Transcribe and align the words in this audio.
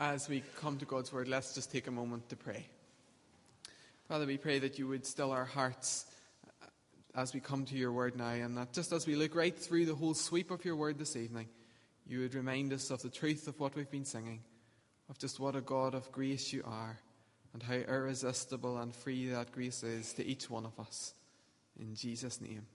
as 0.00 0.28
we 0.28 0.42
come 0.60 0.78
to 0.78 0.84
God's 0.84 1.12
Word, 1.12 1.28
let's 1.28 1.54
just 1.54 1.70
take 1.70 1.86
a 1.86 1.90
moment 1.90 2.28
to 2.30 2.36
pray. 2.36 2.66
Father, 4.08 4.26
we 4.26 4.36
pray 4.36 4.58
that 4.58 4.78
you 4.78 4.88
would 4.88 5.06
still 5.06 5.32
our 5.32 5.44
hearts 5.44 6.06
uh, 6.62 6.66
as 7.14 7.32
we 7.32 7.40
come 7.40 7.64
to 7.66 7.76
your 7.76 7.92
Word 7.92 8.16
now, 8.16 8.28
and 8.28 8.56
that 8.58 8.72
just 8.72 8.92
as 8.92 9.06
we 9.06 9.16
look 9.16 9.34
right 9.34 9.56
through 9.56 9.86
the 9.86 9.94
whole 9.94 10.14
sweep 10.14 10.50
of 10.50 10.64
your 10.64 10.76
Word 10.76 10.98
this 10.98 11.16
evening, 11.16 11.48
you 12.06 12.20
would 12.20 12.34
remind 12.34 12.72
us 12.72 12.90
of 12.90 13.02
the 13.02 13.08
truth 13.08 13.48
of 13.48 13.58
what 13.60 13.74
we've 13.74 13.90
been 13.90 14.04
singing, 14.04 14.40
of 15.08 15.18
just 15.18 15.40
what 15.40 15.56
a 15.56 15.60
God 15.60 15.94
of 15.94 16.10
grace 16.12 16.52
you 16.52 16.62
are, 16.66 16.98
and 17.52 17.62
how 17.62 17.74
irresistible 17.74 18.78
and 18.78 18.94
free 18.94 19.28
that 19.28 19.52
grace 19.52 19.82
is 19.82 20.12
to 20.14 20.26
each 20.26 20.50
one 20.50 20.66
of 20.66 20.78
us. 20.78 21.14
In 21.78 21.94
Jesus' 21.94 22.40
name, 22.40 22.66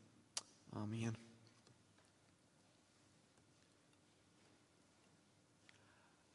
Amen. 0.75 1.15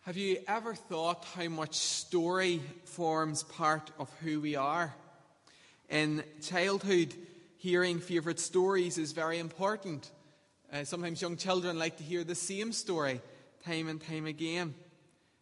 Have 0.04 0.18
you 0.18 0.36
ever 0.46 0.74
thought 0.74 1.24
how 1.34 1.48
much 1.48 1.76
story 1.76 2.60
forms 2.84 3.42
part 3.42 3.90
of 3.98 4.12
who 4.20 4.38
we 4.38 4.54
are? 4.54 4.94
In 5.88 6.22
childhood, 6.42 7.14
hearing 7.56 8.00
favourite 8.00 8.38
stories 8.38 8.98
is 8.98 9.12
very 9.12 9.38
important. 9.38 10.10
Uh, 10.70 10.84
sometimes 10.84 11.22
young 11.22 11.38
children 11.38 11.78
like 11.78 11.96
to 11.96 12.02
hear 12.02 12.22
the 12.22 12.34
same 12.34 12.70
story 12.70 13.22
time 13.64 13.88
and 13.88 13.98
time 13.98 14.26
again. 14.26 14.74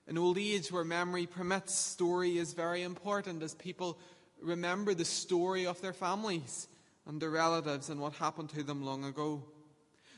In 0.07 0.17
old 0.17 0.39
age, 0.39 0.71
where 0.71 0.85
memory 0.85 1.27
permits, 1.27 1.75
story 1.75 2.39
is 2.39 2.53
very 2.53 2.83
important 2.83 3.43
as 3.43 3.57
people 3.57 3.99
remember 4.41 4.95
the 4.95 5.05
story 5.05 5.67
of 5.67 5.81
their 5.81 5.93
families 5.93 6.69
and 7.09 7.21
their 7.21 7.31
relatives 7.31 7.91
and 7.91 8.01
what 8.01 8.13
happened 8.13 8.51
to 8.51 8.63
them 8.63 8.85
long 8.85 9.03
ago. 9.03 9.43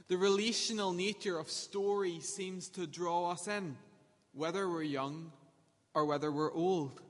The 0.09 0.19
relational 0.19 0.93
nature 0.93 1.39
of 1.39 1.49
story 1.49 2.21
seems 2.21 2.69
to 2.69 2.87
draw 2.87 3.31
us 3.31 3.49
in 3.49 3.79
whether 4.35 4.69
we're 4.69 4.83
young 4.83 5.33
or 5.95 6.05
whether 6.05 6.31
we're 6.31 6.53
old. 6.53 7.01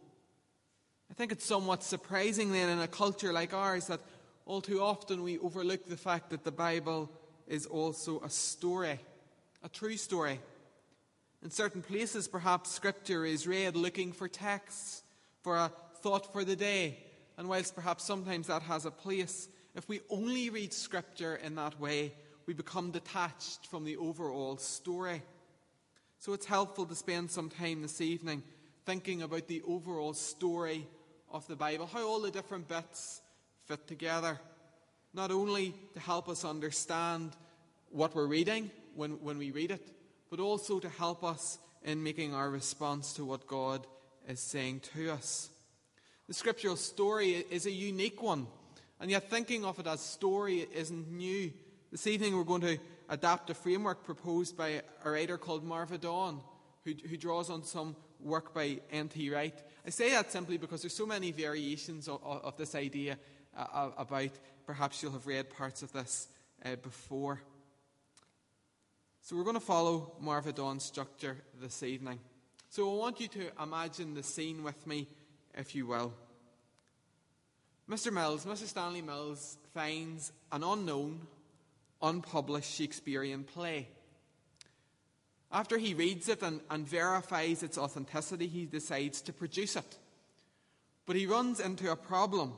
I 1.10 1.14
think 1.14 1.32
it's 1.32 1.44
somewhat 1.44 1.82
surprising 1.82 2.52
then 2.52 2.68
in 2.68 2.80
a 2.80 2.88
culture 2.88 3.32
like 3.32 3.54
ours 3.54 3.86
that 3.86 4.00
all 4.46 4.60
too 4.60 4.82
often 4.82 5.22
we 5.22 5.38
overlook 5.38 5.86
the 5.86 5.96
fact 5.96 6.30
that 6.30 6.44
the 6.44 6.52
Bible 6.52 7.10
is 7.46 7.66
also 7.66 8.20
a 8.20 8.30
story, 8.30 8.98
a 9.62 9.68
true 9.68 9.96
story. 9.96 10.40
In 11.42 11.50
certain 11.50 11.82
places, 11.82 12.28
perhaps 12.28 12.70
Scripture 12.70 13.24
is 13.24 13.46
read 13.46 13.76
looking 13.76 14.12
for 14.12 14.28
texts, 14.28 15.02
for 15.42 15.56
a 15.56 15.72
thought 16.00 16.32
for 16.32 16.44
the 16.44 16.56
day, 16.56 16.98
and 17.36 17.48
whilst 17.48 17.74
perhaps 17.74 18.04
sometimes 18.04 18.46
that 18.46 18.62
has 18.62 18.86
a 18.86 18.90
place, 18.90 19.48
if 19.74 19.88
we 19.88 20.00
only 20.10 20.50
read 20.50 20.72
Scripture 20.72 21.36
in 21.36 21.54
that 21.56 21.78
way, 21.80 22.14
we 22.46 22.54
become 22.54 22.90
detached 22.90 23.66
from 23.66 23.84
the 23.84 23.96
overall 23.96 24.56
story. 24.56 25.22
So 26.24 26.32
it's 26.32 26.46
helpful 26.46 26.86
to 26.86 26.94
spend 26.94 27.30
some 27.30 27.50
time 27.50 27.82
this 27.82 28.00
evening 28.00 28.42
thinking 28.86 29.20
about 29.20 29.46
the 29.46 29.60
overall 29.68 30.14
story 30.14 30.86
of 31.30 31.46
the 31.48 31.54
Bible, 31.54 31.86
how 31.86 32.08
all 32.08 32.22
the 32.22 32.30
different 32.30 32.66
bits 32.66 33.20
fit 33.66 33.86
together. 33.86 34.40
Not 35.12 35.30
only 35.30 35.74
to 35.92 36.00
help 36.00 36.30
us 36.30 36.42
understand 36.42 37.32
what 37.90 38.14
we're 38.14 38.24
reading 38.26 38.70
when, 38.94 39.22
when 39.22 39.36
we 39.36 39.50
read 39.50 39.70
it, 39.70 39.86
but 40.30 40.40
also 40.40 40.80
to 40.80 40.88
help 40.88 41.22
us 41.22 41.58
in 41.82 42.02
making 42.02 42.32
our 42.32 42.48
response 42.48 43.12
to 43.12 43.24
what 43.26 43.46
God 43.46 43.86
is 44.26 44.40
saying 44.40 44.80
to 44.94 45.10
us. 45.10 45.50
The 46.26 46.32
scriptural 46.32 46.76
story 46.76 47.32
is 47.50 47.66
a 47.66 47.70
unique 47.70 48.22
one, 48.22 48.46
and 48.98 49.10
yet 49.10 49.28
thinking 49.28 49.66
of 49.66 49.78
it 49.78 49.86
as 49.86 50.00
a 50.00 50.08
story 50.08 50.66
isn't 50.74 51.12
new. 51.12 51.52
This 51.92 52.06
evening 52.06 52.34
we're 52.34 52.44
going 52.44 52.62
to 52.62 52.78
adapt 53.14 53.48
a 53.48 53.54
framework 53.54 54.02
proposed 54.02 54.56
by 54.56 54.82
a 55.04 55.10
writer 55.10 55.38
called 55.38 55.64
Marva 55.64 55.96
Dawn, 55.96 56.40
who, 56.84 56.92
who 57.08 57.16
draws 57.16 57.48
on 57.48 57.62
some 57.62 57.94
work 58.20 58.52
by 58.52 58.80
N.T. 58.90 59.30
Wright. 59.30 59.54
I 59.86 59.90
say 59.90 60.10
that 60.10 60.32
simply 60.32 60.56
because 60.56 60.82
there's 60.82 60.96
so 60.96 61.06
many 61.06 61.30
variations 61.30 62.08
of, 62.08 62.20
of 62.24 62.56
this 62.56 62.74
idea 62.74 63.16
uh, 63.56 63.90
about, 63.96 64.30
perhaps 64.66 65.00
you'll 65.00 65.12
have 65.12 65.28
read 65.28 65.48
parts 65.48 65.82
of 65.82 65.92
this 65.92 66.26
uh, 66.64 66.74
before. 66.76 67.40
So 69.20 69.36
we're 69.36 69.44
going 69.44 69.54
to 69.54 69.60
follow 69.60 70.12
Marva 70.20 70.52
Dawn's 70.52 70.82
structure 70.82 71.36
this 71.60 71.84
evening. 71.84 72.18
So 72.68 72.92
I 72.92 72.98
want 72.98 73.20
you 73.20 73.28
to 73.28 73.62
imagine 73.62 74.14
the 74.14 74.24
scene 74.24 74.64
with 74.64 74.86
me, 74.88 75.06
if 75.56 75.76
you 75.76 75.86
will. 75.86 76.12
Mr. 77.88 78.12
Mills, 78.12 78.44
Mr. 78.44 78.66
Stanley 78.66 79.02
Mills, 79.02 79.56
finds 79.72 80.32
an 80.50 80.64
unknown 80.64 81.20
unpublished 82.02 82.72
Shakespearean 82.72 83.44
play. 83.44 83.88
After 85.50 85.78
he 85.78 85.94
reads 85.94 86.28
it 86.28 86.42
and, 86.42 86.60
and 86.68 86.86
verifies 86.86 87.62
its 87.62 87.78
authenticity, 87.78 88.48
he 88.48 88.66
decides 88.66 89.20
to 89.22 89.32
produce 89.32 89.76
it. 89.76 89.98
But 91.06 91.16
he 91.16 91.26
runs 91.26 91.60
into 91.60 91.90
a 91.92 91.96
problem 91.96 92.54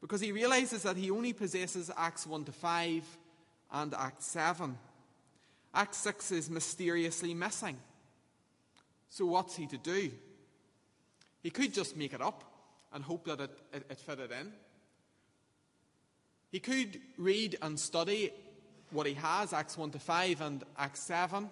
because 0.00 0.20
he 0.20 0.32
realizes 0.32 0.82
that 0.82 0.96
he 0.96 1.10
only 1.10 1.32
possesses 1.32 1.90
Acts 1.96 2.26
1 2.26 2.44
to 2.44 2.52
5 2.52 3.02
and 3.72 3.94
Act 3.94 4.22
7. 4.22 4.78
Act 5.74 5.94
6 5.94 6.30
is 6.30 6.50
mysteriously 6.50 7.34
missing. 7.34 7.76
So, 9.08 9.26
what's 9.26 9.56
he 9.56 9.66
to 9.66 9.78
do? 9.78 10.10
He 11.42 11.50
could 11.50 11.74
just 11.74 11.96
make 11.96 12.12
it 12.12 12.20
up 12.20 12.44
and 12.92 13.02
hope 13.02 13.24
that 13.26 13.40
it, 13.40 13.58
it, 13.72 13.86
it 13.90 13.98
fitted 13.98 14.30
in. 14.30 14.52
He 16.52 16.60
could 16.60 17.00
read 17.18 17.58
and 17.62 17.78
study 17.78 18.30
what 18.94 19.06
he 19.06 19.14
has, 19.14 19.52
Acts 19.52 19.76
1 19.76 19.90
to 19.90 19.98
5 19.98 20.40
and 20.40 20.64
Acts 20.78 21.00
7. 21.00 21.50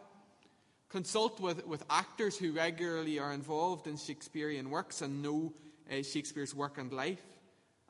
Consult 0.88 1.40
with, 1.40 1.66
with 1.66 1.84
actors 1.90 2.38
who 2.38 2.52
regularly 2.52 3.18
are 3.18 3.32
involved 3.32 3.86
in 3.86 3.96
Shakespearean 3.96 4.70
works 4.70 5.02
and 5.02 5.22
know 5.22 5.52
uh, 5.90 6.02
Shakespeare's 6.02 6.54
work 6.54 6.78
and 6.78 6.92
life 6.92 7.22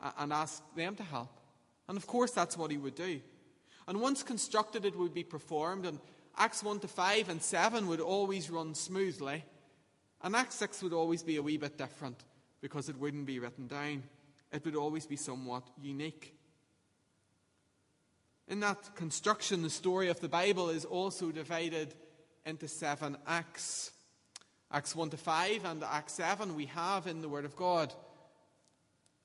uh, 0.03 0.13
and 0.19 0.33
ask 0.33 0.63
them 0.75 0.97
to 0.97 1.03
help. 1.03 1.41
And 1.89 1.99
of 1.99 2.07
course, 2.07 2.31
that's 2.31 2.57
what 2.57 2.71
he 2.71 2.79
would 2.79 2.95
do. 2.95 3.21
And 3.87 4.01
once 4.01 4.23
constructed, 4.23 4.85
it 4.85 4.97
would 4.97 5.13
be 5.13 5.25
performed, 5.25 5.85
and 5.85 5.99
Acts 6.39 6.63
1 6.63 6.81
to 6.81 6.89
5 6.89 7.29
and 7.29 7.43
7 7.43 7.87
would 7.89 8.01
always 8.01 8.51
run 8.51 8.75
smoothly, 8.75 9.45
and 10.23 10.37
Acts 10.37 10.55
6 10.57 10.83
would 10.85 10.93
always 10.93 11.23
be 11.23 11.37
a 11.37 11.43
wee 11.43 11.57
bit 11.57 11.77
different 11.77 12.23
because 12.61 12.89
it 12.89 12.99
wouldn't 12.99 13.27
be 13.27 13.41
written 13.41 13.67
down. 13.67 14.05
It 14.53 14.65
would 14.65 14.77
always 14.77 15.07
be 15.07 15.17
somewhat 15.17 15.65
unique. 15.81 16.35
In 18.49 18.61
that 18.61 18.95
construction, 18.97 19.63
the 19.63 19.71
story 19.71 20.09
of 20.09 20.21
the 20.21 20.29
Bible 20.29 20.69
is 20.69 20.85
also 20.85 21.31
divided 21.31 21.95
into 22.45 22.69
seven 22.69 23.17
acts. 23.27 23.93
Acts 24.71 24.97
1 24.97 25.11
to 25.11 25.17
5 25.17 25.65
and 25.65 25.85
Acts 25.85 26.15
7 26.15 26.57
we 26.57 26.67
have 26.67 27.07
in 27.07 27.21
the 27.21 27.29
Word 27.29 27.45
of 27.45 27.57
God. 27.57 27.93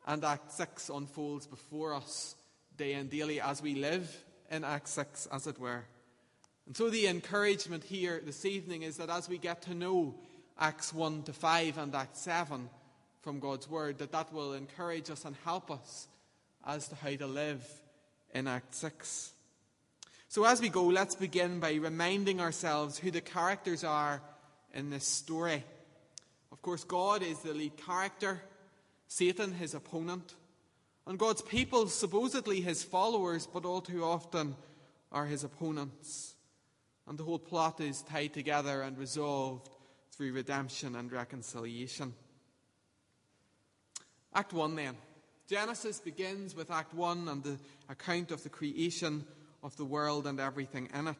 And 0.06 0.24
Act 0.24 0.52
6 0.52 0.90
unfolds 0.90 1.48
before 1.48 1.94
us 1.94 2.36
day 2.78 2.94
and 2.94 3.10
daily 3.10 3.42
as 3.42 3.62
we 3.62 3.76
live 3.76 4.26
in 4.52 4.64
Act 4.64 4.88
6, 4.88 5.28
as 5.32 5.48
it 5.48 5.60
were. 5.60 5.84
And 6.66 6.76
so 6.76 6.90
the 6.90 7.08
encouragement 7.08 7.84
here 7.84 8.22
this 8.24 8.46
evening 8.46 8.84
is 8.84 8.98
that 8.98 9.10
as 9.10 9.28
we 9.28 9.38
get 9.38 9.64
to 9.64 9.74
know 9.74 10.16
Acts 10.60 10.94
1 10.94 11.24
to 11.24 11.34
5 11.34 11.78
and 11.78 11.96
Act 11.96 12.18
7 12.18 12.70
from 13.22 13.40
God's 13.40 13.70
Word, 13.70 13.98
that 13.98 14.12
that 14.12 14.32
will 14.34 14.54
encourage 14.54 15.10
us 15.10 15.26
and 15.26 15.36
help 15.44 15.72
us 15.72 16.08
as 16.66 16.88
to 16.90 16.96
how 16.96 17.16
to 17.16 17.28
live 17.28 17.66
in 18.38 18.48
Act 18.48 18.76
6. 18.76 19.32
So, 20.30 20.46
as 20.46 20.62
we 20.62 20.70
go, 20.70 20.84
let's 20.84 21.16
begin 21.16 21.60
by 21.60 21.74
reminding 21.74 22.40
ourselves 22.40 23.00
who 23.00 23.10
the 23.10 23.22
characters 23.22 23.84
are 23.84 24.22
in 24.74 24.92
this 24.92 25.06
story. 25.06 25.64
Of 26.52 26.62
course, 26.62 26.84
God 26.84 27.24
is 27.24 27.40
the 27.40 27.54
lead 27.54 27.76
character, 27.78 28.42
Satan, 29.08 29.54
his 29.54 29.74
opponent, 29.74 30.36
and 31.08 31.18
God's 31.18 31.42
people, 31.42 31.88
supposedly 31.88 32.62
his 32.62 32.84
followers, 32.84 33.48
but 33.52 33.66
all 33.66 33.82
too 33.82 34.04
often 34.04 34.56
are 35.12 35.26
his 35.26 35.44
opponents. 35.44 36.36
And 37.08 37.18
the 37.18 37.24
whole 37.24 37.40
plot 37.40 37.82
is 37.82 38.04
tied 38.04 38.34
together 38.34 38.84
and 38.84 38.98
resolved 38.98 39.70
through 40.12 40.34
redemption 40.34 40.96
and 40.96 41.12
reconciliation. 41.12 42.14
Act 44.36 44.54
1 44.54 44.76
then. 44.76 44.96
Genesis 45.48 46.02
begins 46.02 46.54
with 46.54 46.70
Act 46.70 46.94
1 46.94 47.30
and 47.30 47.42
the 47.42 47.58
account 47.88 48.32
of 48.32 48.44
the 48.44 48.50
creation 48.50 49.26
of 49.64 49.78
the 49.78 49.86
world 49.86 50.28
and 50.28 50.42
everything 50.42 50.90
in 50.94 51.08
it. 51.08 51.16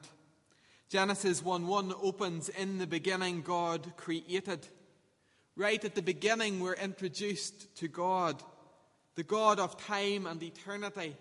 Genesis 0.90 1.42
1 1.42 1.66
1 1.66 1.94
opens 2.02 2.50
In 2.50 2.78
the 2.78 2.88
beginning, 2.88 3.42
God 3.42 3.94
created. 3.96 4.68
Right 5.56 5.84
at 5.84 5.96
the 5.96 6.02
beginning, 6.02 6.60
we're 6.60 6.74
introduced 6.74 7.74
to 7.78 7.88
God, 7.88 8.44
the 9.16 9.24
God 9.24 9.60
of 9.60 9.82
time 9.82 10.28
and 10.28 10.44
eternity, 10.44 11.16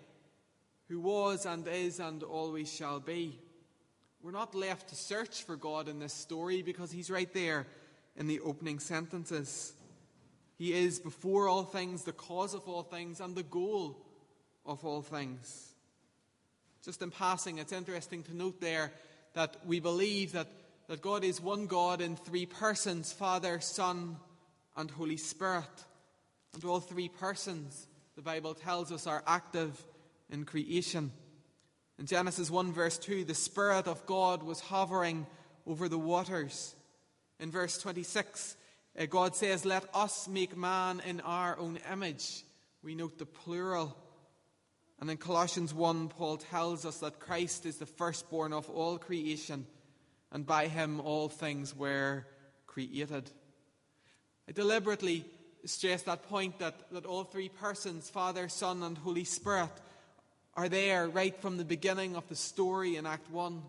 who 0.89 0.99
was 0.99 1.45
and 1.45 1.65
is 1.65 2.01
and 2.01 2.23
always 2.23 2.71
shall 2.71 2.99
be. 2.99 3.39
We're 4.21 4.31
not 4.31 4.53
left 4.53 4.89
to 4.89 4.95
search 4.95 5.43
for 5.43 5.55
God 5.55 5.87
in 5.87 5.99
this 5.99 6.13
story 6.13 6.61
because 6.61 6.91
He's 6.91 7.09
right 7.09 7.33
there 7.33 7.67
in 8.17 8.27
the 8.27 8.41
opening 8.41 8.79
sentences. 8.79 9.71
He 10.57 10.73
is 10.73 10.99
before 10.99 11.47
all 11.47 11.63
things, 11.63 12.03
the 12.03 12.11
cause 12.11 12.53
of 12.53 12.67
all 12.67 12.83
things, 12.83 13.19
and 13.19 13.35
the 13.35 13.43
goal 13.43 13.97
of 14.65 14.83
all 14.83 15.01
things. 15.01 15.73
Just 16.83 17.01
in 17.01 17.11
passing, 17.11 17.59
it's 17.59 17.73
interesting 17.73 18.23
to 18.23 18.35
note 18.35 18.59
there 18.59 18.91
that 19.33 19.57
we 19.65 19.79
believe 19.79 20.31
that 20.31 20.47
that 20.87 21.01
God 21.01 21.23
is 21.23 21.41
one 21.41 21.67
God 21.67 22.01
in 22.01 22.15
three 22.15 22.45
persons 22.45 23.11
Father, 23.11 23.59
Son, 23.59 24.17
and 24.75 24.89
Holy 24.89 25.17
Spirit. 25.17 25.65
And 26.53 26.63
all 26.63 26.79
three 26.79 27.09
persons, 27.09 27.87
the 28.15 28.21
Bible 28.21 28.53
tells 28.53 28.91
us, 28.91 29.05
are 29.05 29.23
active 29.27 29.85
in 30.29 30.45
creation. 30.45 31.11
In 31.99 32.05
Genesis 32.05 32.49
1, 32.49 32.71
verse 32.71 32.97
2, 32.97 33.25
the 33.25 33.35
Spirit 33.35 33.87
of 33.87 34.05
God 34.05 34.43
was 34.43 34.61
hovering 34.61 35.27
over 35.65 35.89
the 35.89 35.97
waters. 35.97 36.73
In 37.39 37.51
verse 37.51 37.77
26, 37.79 38.55
uh, 38.55 38.66
Uh, 38.97 39.05
God 39.05 39.35
says, 39.35 39.65
Let 39.65 39.85
us 39.93 40.27
make 40.27 40.57
man 40.57 41.01
in 41.05 41.21
our 41.21 41.57
own 41.59 41.79
image. 41.91 42.43
We 42.83 42.95
note 42.95 43.17
the 43.17 43.25
plural. 43.25 43.95
And 44.99 45.11
in 45.11 45.17
Colossians 45.17 45.73
1, 45.73 46.09
Paul 46.09 46.37
tells 46.37 46.85
us 46.85 46.99
that 46.99 47.19
Christ 47.19 47.67
is 47.67 47.77
the 47.77 47.85
firstborn 47.85 48.51
of 48.51 48.67
all 48.69 48.97
creation, 48.97 49.67
and 50.31 50.45
by 50.45 50.67
him 50.67 50.99
all 50.99 51.29
things 51.29 51.75
were 51.75 52.25
created. 52.65 53.29
I 54.49 54.53
deliberately 54.53 55.25
stress 55.65 56.01
that 56.03 56.23
point 56.23 56.57
that, 56.59 56.91
that 56.91 57.05
all 57.05 57.23
three 57.23 57.49
persons, 57.49 58.09
Father, 58.09 58.49
Son, 58.49 58.81
and 58.81 58.97
Holy 58.97 59.25
Spirit, 59.25 59.69
are 60.55 60.69
there 60.69 61.07
right 61.07 61.39
from 61.39 61.57
the 61.57 61.65
beginning 61.65 62.15
of 62.15 62.27
the 62.29 62.35
story 62.35 62.95
in 62.95 63.05
Act 63.05 63.29
1 63.29 63.61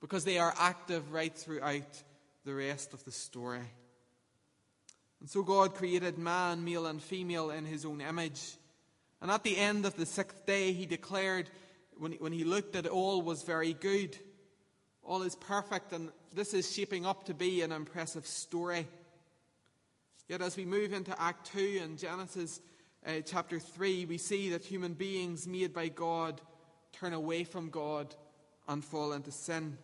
because 0.00 0.24
they 0.24 0.38
are 0.38 0.54
active 0.58 1.12
right 1.12 1.36
throughout 1.36 2.02
the 2.44 2.54
rest 2.54 2.92
of 2.92 3.04
the 3.04 3.12
story. 3.12 3.60
And 5.20 5.30
so 5.30 5.42
God 5.42 5.74
created 5.74 6.18
man, 6.18 6.64
male 6.64 6.86
and 6.86 7.02
female, 7.02 7.50
in 7.50 7.64
his 7.64 7.84
own 7.84 8.00
image. 8.00 8.56
And 9.20 9.30
at 9.30 9.42
the 9.42 9.56
end 9.56 9.86
of 9.86 9.96
the 9.96 10.06
sixth 10.06 10.46
day, 10.46 10.72
he 10.72 10.86
declared, 10.86 11.48
when 11.98 12.12
he, 12.12 12.18
when 12.18 12.32
he 12.32 12.44
looked, 12.44 12.74
that 12.74 12.86
all 12.86 13.22
was 13.22 13.42
very 13.42 13.72
good. 13.72 14.16
All 15.02 15.22
is 15.22 15.36
perfect, 15.36 15.92
and 15.92 16.10
this 16.34 16.52
is 16.52 16.72
shaping 16.72 17.06
up 17.06 17.24
to 17.24 17.34
be 17.34 17.62
an 17.62 17.72
impressive 17.72 18.26
story. 18.26 18.86
Yet, 20.28 20.42
as 20.42 20.56
we 20.56 20.64
move 20.64 20.92
into 20.92 21.18
Act 21.20 21.52
2 21.52 21.80
in 21.82 21.96
Genesis 21.96 22.60
uh, 23.06 23.20
chapter 23.24 23.60
3, 23.60 24.04
we 24.06 24.18
see 24.18 24.50
that 24.50 24.64
human 24.64 24.94
beings 24.94 25.46
made 25.46 25.72
by 25.72 25.88
God 25.88 26.40
turn 26.92 27.12
away 27.12 27.44
from 27.44 27.70
God 27.70 28.14
and 28.68 28.84
fall 28.84 29.12
into 29.12 29.30
sin. 29.30 29.78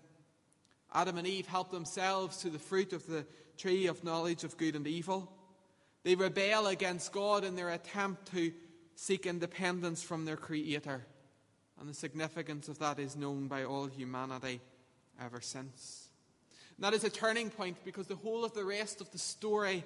Adam 0.94 1.19
and 1.19 1.27
Eve 1.27 1.47
help 1.47 1.71
themselves 1.71 2.39
to 2.39 2.50
the 2.50 2.59
fruit 2.59 2.93
of 2.93 3.06
the 3.06 3.27
tree 3.56 3.87
of 3.87 4.05
knowledge 4.05 4.44
of 4.44 4.56
good 4.56 4.77
and 4.77 4.87
evil. 4.87 5.33
They 6.05 6.15
rebel 6.15 6.67
against 6.67 7.12
God 7.12 7.44
in 7.44 7.56
their 7.56 7.71
attempt 7.71 8.33
to 8.33 8.53
seek 8.94 9.27
independence 9.27 10.03
from 10.03 10.25
their 10.25 10.37
Creator. 10.37 11.06
And 11.81 11.89
the 11.89 11.94
significance 11.94 12.69
of 12.69 12.79
that 12.79 12.99
is 12.99 13.17
known 13.17 13.49
by 13.49 13.65
all 13.65 13.87
humanity 13.87 14.61
ever 15.21 15.41
since. 15.41 16.09
And 16.77 16.85
that 16.85 16.95
is 16.95 17.05
a 17.05 17.11
turning 17.11 17.50
point 17.50 17.79
because 17.85 18.06
the 18.06 18.17
whole 18.17 18.45
of 18.45 18.55
the 18.55 18.65
rest 18.65 19.00
of 19.00 19.11
the 19.11 19.19
story 19.19 19.85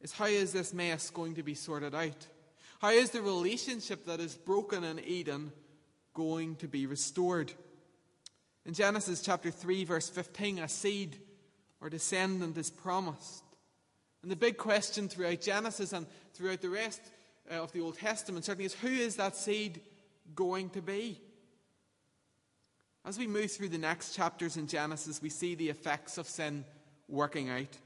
is 0.00 0.12
how 0.12 0.26
is 0.26 0.52
this 0.52 0.72
mess 0.72 1.10
going 1.10 1.34
to 1.34 1.42
be 1.42 1.54
sorted 1.54 1.94
out? 1.94 2.26
How 2.80 2.90
is 2.90 3.10
the 3.10 3.22
relationship 3.22 4.06
that 4.06 4.20
is 4.20 4.36
broken 4.36 4.84
in 4.84 5.00
Eden 5.00 5.52
going 6.14 6.56
to 6.56 6.68
be 6.68 6.86
restored? 6.86 7.52
In 8.68 8.74
Genesis 8.74 9.22
chapter 9.22 9.50
3, 9.50 9.84
verse 9.84 10.10
15, 10.10 10.58
a 10.58 10.68
seed 10.68 11.16
or 11.80 11.88
descendant 11.88 12.58
is 12.58 12.68
promised. 12.68 13.42
And 14.20 14.30
the 14.30 14.36
big 14.36 14.58
question 14.58 15.08
throughout 15.08 15.40
Genesis 15.40 15.94
and 15.94 16.06
throughout 16.34 16.60
the 16.60 16.68
rest 16.68 17.00
uh, 17.50 17.62
of 17.62 17.72
the 17.72 17.80
Old 17.80 17.96
Testament 17.96 18.44
certainly 18.44 18.66
is 18.66 18.74
who 18.74 18.88
is 18.88 19.16
that 19.16 19.36
seed 19.36 19.80
going 20.34 20.68
to 20.70 20.82
be? 20.82 21.18
As 23.06 23.18
we 23.18 23.26
move 23.26 23.50
through 23.50 23.70
the 23.70 23.78
next 23.78 24.14
chapters 24.14 24.58
in 24.58 24.66
Genesis, 24.66 25.22
we 25.22 25.30
see 25.30 25.54
the 25.54 25.70
effects 25.70 26.18
of 26.18 26.28
sin 26.28 26.66
working 27.08 27.48
out 27.48 27.78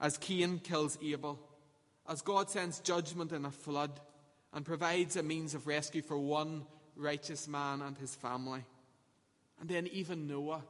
as 0.00 0.18
Cain 0.18 0.60
kills 0.60 0.96
Abel 1.02 1.36
as 2.08 2.22
God 2.22 2.48
sends 2.48 2.78
judgment 2.78 3.32
in 3.32 3.44
a 3.44 3.50
flood 3.50 3.98
and 4.52 4.64
provides 4.64 5.16
a 5.16 5.22
means 5.24 5.54
of 5.54 5.66
rescue 5.66 6.00
for 6.00 6.16
one 6.16 6.64
righteous 6.94 7.48
man 7.48 7.82
and 7.82 7.98
his 7.98 8.14
family. 8.14 8.62
And 9.60 9.68
then 9.68 9.88
even 9.88 10.26
Noah, 10.26 10.62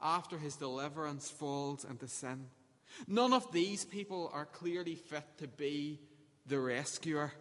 after 0.00 0.38
his 0.38 0.56
deliverance, 0.56 1.30
falls 1.30 1.84
into 1.84 2.08
sin. 2.08 2.46
None 3.06 3.32
of 3.32 3.50
these 3.52 3.84
people 3.84 4.30
are 4.32 4.46
clearly 4.46 4.94
fit 4.94 5.24
to 5.38 5.48
be 5.48 6.00
the 6.46 6.58
rescuer. 6.58 7.32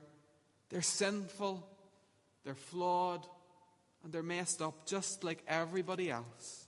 They're 0.69 0.81
sinful, 0.81 1.67
they're 2.43 2.55
flawed, 2.55 3.25
and 4.03 4.11
they're 4.11 4.23
messed 4.23 4.61
up 4.61 4.85
just 4.85 5.23
like 5.23 5.43
everybody 5.47 6.09
else. 6.09 6.65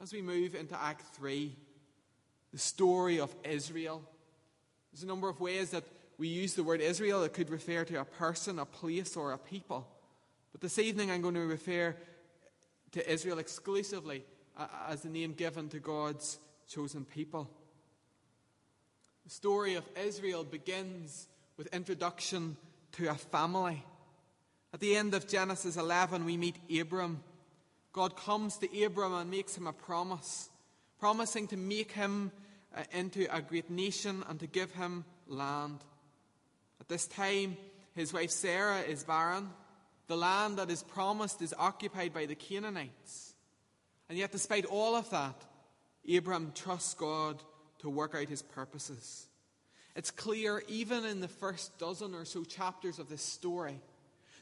As 0.00 0.12
we 0.12 0.22
move 0.22 0.54
into 0.54 0.80
Act 0.80 1.02
3, 1.16 1.56
the 2.52 2.58
story 2.58 3.18
of 3.20 3.34
Israel. 3.44 4.02
There's 4.92 5.02
a 5.02 5.06
number 5.06 5.28
of 5.28 5.40
ways 5.40 5.70
that 5.70 5.84
we 6.18 6.28
use 6.28 6.54
the 6.54 6.64
word 6.64 6.80
Israel. 6.80 7.22
It 7.22 7.34
could 7.34 7.50
refer 7.50 7.84
to 7.84 8.00
a 8.00 8.04
person, 8.04 8.58
a 8.58 8.64
place, 8.64 9.16
or 9.16 9.32
a 9.32 9.38
people. 9.38 9.86
But 10.56 10.62
this 10.62 10.78
evening 10.78 11.10
I'm 11.10 11.20
going 11.20 11.34
to 11.34 11.40
refer 11.40 11.94
to 12.92 13.12
Israel 13.12 13.40
exclusively 13.40 14.24
as 14.88 15.02
the 15.02 15.10
name 15.10 15.34
given 15.34 15.68
to 15.68 15.78
God's 15.78 16.38
chosen 16.66 17.04
people. 17.04 17.50
The 19.24 19.30
story 19.30 19.74
of 19.74 19.86
Israel 20.02 20.44
begins 20.44 21.28
with 21.58 21.66
introduction 21.74 22.56
to 22.92 23.08
a 23.08 23.14
family. 23.16 23.84
At 24.72 24.80
the 24.80 24.96
end 24.96 25.12
of 25.12 25.28
Genesis 25.28 25.76
11, 25.76 26.24
we 26.24 26.38
meet 26.38 26.56
Abram. 26.80 27.22
God 27.92 28.16
comes 28.16 28.56
to 28.56 28.82
Abram 28.82 29.12
and 29.12 29.30
makes 29.30 29.58
him 29.58 29.66
a 29.66 29.74
promise, 29.74 30.48
promising 30.98 31.48
to 31.48 31.58
make 31.58 31.92
him 31.92 32.32
uh, 32.74 32.82
into 32.92 33.26
a 33.30 33.42
great 33.42 33.68
nation 33.68 34.24
and 34.26 34.40
to 34.40 34.46
give 34.46 34.72
him 34.72 35.04
land. 35.26 35.80
At 36.80 36.88
this 36.88 37.06
time, 37.06 37.58
his 37.94 38.14
wife 38.14 38.30
Sarah 38.30 38.80
is 38.80 39.04
barren. 39.04 39.50
The 40.08 40.16
land 40.16 40.58
that 40.58 40.70
is 40.70 40.82
promised 40.82 41.42
is 41.42 41.54
occupied 41.58 42.12
by 42.12 42.26
the 42.26 42.34
Canaanites. 42.34 43.34
And 44.08 44.16
yet, 44.16 44.32
despite 44.32 44.64
all 44.64 44.94
of 44.94 45.10
that, 45.10 45.34
Abram 46.12 46.52
trusts 46.54 46.94
God 46.94 47.42
to 47.80 47.90
work 47.90 48.14
out 48.14 48.28
his 48.28 48.42
purposes. 48.42 49.26
It's 49.96 50.10
clear, 50.10 50.62
even 50.68 51.04
in 51.04 51.20
the 51.20 51.28
first 51.28 51.78
dozen 51.78 52.14
or 52.14 52.24
so 52.24 52.44
chapters 52.44 52.98
of 52.98 53.08
this 53.08 53.22
story, 53.22 53.80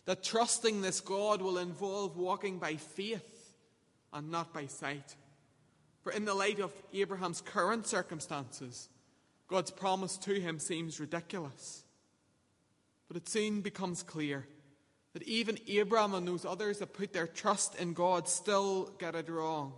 that 0.05 0.23
trusting 0.23 0.83
this 0.83 1.01
God 1.01 1.41
will 1.41 1.59
involve 1.59 2.17
walking 2.17 2.59
by 2.59 2.75
faith 2.77 3.55
and 4.13 4.31
not 4.31 4.53
by 4.53 4.67
sight. 4.67 5.17
For 6.03 6.13
in 6.13 6.27
the 6.27 6.35
light 6.35 6.61
of 6.61 6.73
Abraham's 6.93 7.41
current 7.41 7.87
circumstances, 7.87 8.91
God's 9.49 9.71
promise 9.71 10.19
to 10.19 10.39
him 10.39 10.59
seems 10.59 11.01
ridiculous. 11.01 11.85
But 13.09 13.17
it 13.17 13.29
soon 13.29 13.63
becomes 13.63 14.03
clear 14.03 14.47
that 15.15 15.23
even 15.23 15.59
Abraham 15.69 16.13
and 16.15 16.29
those 16.29 16.45
others 16.45 16.81
that 16.81 16.93
put 16.93 17.13
their 17.13 17.27
trust 17.27 17.77
in 17.77 17.95
God 17.95 18.29
still 18.29 18.91
get 18.99 19.15
it 19.15 19.31
wrong. 19.31 19.73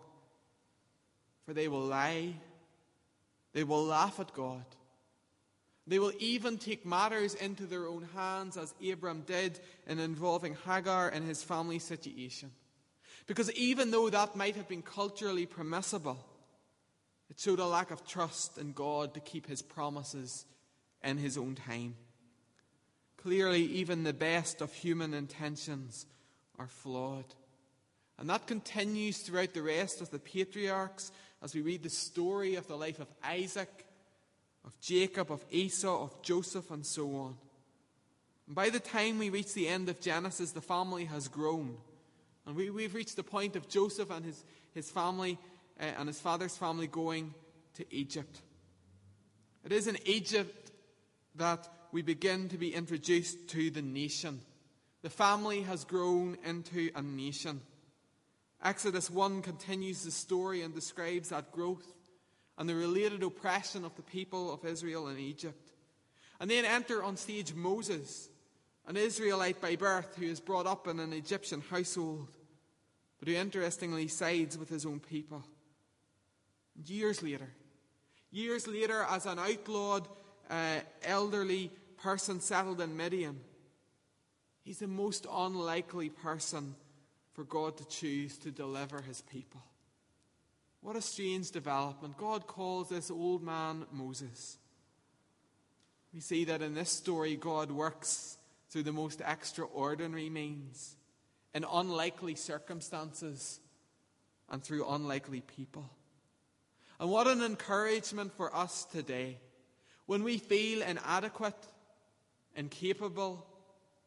For 1.45 1.55
they 1.55 1.69
will 1.69 1.83
lie, 1.83 2.35
they 3.53 3.63
will 3.63 3.85
laugh 3.85 4.19
at 4.19 4.35
God. 4.35 4.65
They 5.87 6.01
will 6.01 6.13
even 6.19 6.59
take 6.59 6.85
matters 6.85 7.35
into 7.35 7.65
their 7.65 7.87
own 7.87 8.09
hands, 8.15 8.57
as 8.57 8.75
Abram 8.91 9.21
did 9.21 9.61
in 9.87 10.01
involving 10.01 10.57
Hagar 10.67 11.11
and 11.11 11.25
his 11.25 11.45
family 11.45 11.79
situation. 11.79 12.51
Because 13.27 13.53
even 13.53 13.93
though 13.93 14.11
that 14.11 14.35
might 14.35 14.57
have 14.57 14.69
been 14.69 14.83
culturally 14.83 15.47
permissible, 15.47 16.19
it 17.31 17.39
showed 17.39 17.61
a 17.61 17.67
lack 17.67 17.91
of 17.91 18.07
trust 18.07 18.59
in 18.59 18.73
God 18.73 19.15
to 19.15 19.21
keep 19.21 19.47
his 19.47 19.63
promises 19.63 20.45
in 21.05 21.19
his 21.19 21.39
own 21.39 21.55
time. 21.55 21.95
Clearly, 23.27 23.65
even 23.65 24.05
the 24.05 24.13
best 24.13 24.61
of 24.61 24.73
human 24.73 25.13
intentions 25.13 26.07
are 26.61 26.69
flawed. 26.69 27.25
And 28.21 28.31
that 28.31 28.47
continues 28.47 29.19
throughout 29.19 29.53
the 29.53 29.65
rest 29.65 30.01
of 30.01 30.11
the 30.11 30.21
patriarchs 30.21 31.11
as 31.43 31.53
we 31.53 31.61
read 31.61 31.83
the 31.83 31.91
story 31.91 32.55
of 32.55 32.69
the 32.69 32.77
life 32.77 33.01
of 33.01 33.09
Isaac, 33.25 33.85
of 34.65 34.79
Jacob, 34.79 35.33
of 35.33 35.45
Esau, 35.51 36.05
of 36.05 36.23
Joseph, 36.23 36.71
and 36.71 36.87
so 36.87 37.17
on. 37.17 37.37
And 38.47 38.55
by 38.55 38.71
the 38.71 38.79
time 38.79 39.19
we 39.19 39.31
reach 39.31 39.55
the 39.55 39.67
end 39.67 39.89
of 39.89 40.01
Genesis, 40.01 40.53
the 40.53 40.61
family 40.61 41.07
has 41.07 41.27
grown. 41.27 41.79
And 42.47 42.55
we, 42.55 42.71
we've 42.71 42.95
reached 42.95 43.17
the 43.17 43.25
point 43.25 43.57
of 43.57 43.69
Joseph 43.69 44.13
and 44.13 44.25
his, 44.25 44.45
his 44.73 44.89
family 44.89 45.37
uh, 45.81 45.87
and 45.99 46.07
his 46.07 46.21
father's 46.21 46.57
family 46.57 46.87
going 46.87 47.35
to 47.75 47.85
Egypt. 47.93 48.41
It 49.65 49.73
is 49.73 49.89
in 49.89 49.99
Egypt 50.05 50.71
that 51.35 51.69
we 51.97 52.03
begin 52.03 52.47
to 52.47 52.59
be 52.59 52.75
introduced 52.75 53.49
to 53.49 53.71
the 53.71 53.81
nation. 53.81 54.39
The 55.01 55.09
family 55.09 55.63
has 55.63 55.87
grown 55.87 56.37
into 56.45 56.91
a 56.95 57.01
nation. 57.01 57.63
Exodus 58.63 59.11
1 59.11 59.41
continues 59.41 60.05
the 60.05 60.11
story 60.11 60.61
and 60.61 60.75
describes 60.75 61.31
that 61.31 61.53
growth 61.53 61.87
and 62.59 62.69
the 62.69 62.75
related 62.75 63.23
oppression 63.23 63.83
of 63.83 63.97
the 63.97 64.03
people 64.03 64.53
of 64.53 64.67
Israel 64.67 65.09
in 65.09 65.19
Egypt. 65.19 65.73
And 66.39 66.51
then 66.51 66.67
enter 66.67 67.03
on 67.03 67.17
stage 67.17 67.55
Moses, 67.55 68.29
an 68.87 68.99
Israelite 68.99 69.63
by 69.63 69.77
birth 69.77 70.17
who 70.17 70.27
is 70.27 70.39
brought 70.39 70.67
up 70.67 70.87
in 70.89 71.01
an 71.01 71.15
Egyptian 71.15 71.63
household. 71.63 72.29
but 73.19 73.29
who 73.29 73.35
interestingly 73.37 74.09
sides 74.09 74.59
with 74.59 74.69
his 74.69 74.85
own 74.85 75.01
people. 75.01 75.43
Years 76.85 77.23
later, 77.23 77.49
years 78.31 78.67
later, 78.67 79.07
as 79.09 79.25
an 79.25 79.39
outlawed, 79.39 80.07
uh, 80.51 80.81
elderly 81.03 81.71
person 81.99 82.41
settled 82.41 82.81
in 82.81 82.97
Midian, 82.97 83.41
he's 84.63 84.79
the 84.79 84.87
most 84.87 85.27
unlikely 85.31 86.09
person 86.09 86.75
for 87.33 87.45
God 87.45 87.77
to 87.79 87.85
choose 87.87 88.39
to 88.39 88.51
deliver 88.51 89.03
his 89.03 89.21
people. 89.23 89.63
What 90.81 90.97
a 90.97 91.03
strange 91.03 91.51
development. 91.51 92.17
God 92.17 92.47
calls 92.47 92.89
this 92.89 93.11
old 93.11 93.43
man 93.43 93.87
Moses. 93.91 94.59
We 96.15 96.21
see 96.21 96.45
that 96.45 96.63
in 96.63 96.75
this 96.75 96.91
story, 96.91 97.37
God 97.37 97.71
works 97.71 98.39
through 98.71 98.85
the 98.85 98.93
most 98.93 99.21
extraordinary 99.21 100.31
means, 100.31 100.97
in 101.55 101.65
unlikely 101.71 102.35
circumstances, 102.35 103.61
and 104.49 104.63
through 104.63 104.89
unlikely 104.89 105.41
people. 105.41 105.91
And 106.99 107.11
what 107.11 107.27
an 107.27 107.43
encouragement 107.43 108.33
for 108.37 108.55
us 108.55 108.85
today 108.85 109.39
when 110.07 110.23
we 110.23 110.39
feel 110.39 110.83
inadequate, 110.83 111.57
incapable, 112.57 113.47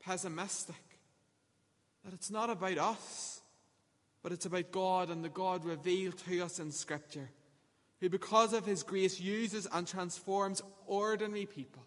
pessimistic 0.04 0.76
that 2.04 2.14
it's 2.14 2.32
not 2.32 2.50
about 2.50 2.78
us, 2.78 3.42
but 4.24 4.32
it's 4.32 4.46
about 4.46 4.72
God 4.72 5.10
and 5.10 5.24
the 5.24 5.30
God 5.30 5.66
revealed 5.66 6.18
to 6.20 6.42
us 6.42 6.60
in 6.60 6.72
Scripture, 6.72 7.30
who, 8.00 8.10
because 8.10 8.54
of 8.54 8.66
His 8.66 8.84
grace, 8.84 9.20
uses 9.20 9.68
and 9.72 9.88
transforms 9.88 10.62
ordinary 10.88 11.46
people 11.46 11.84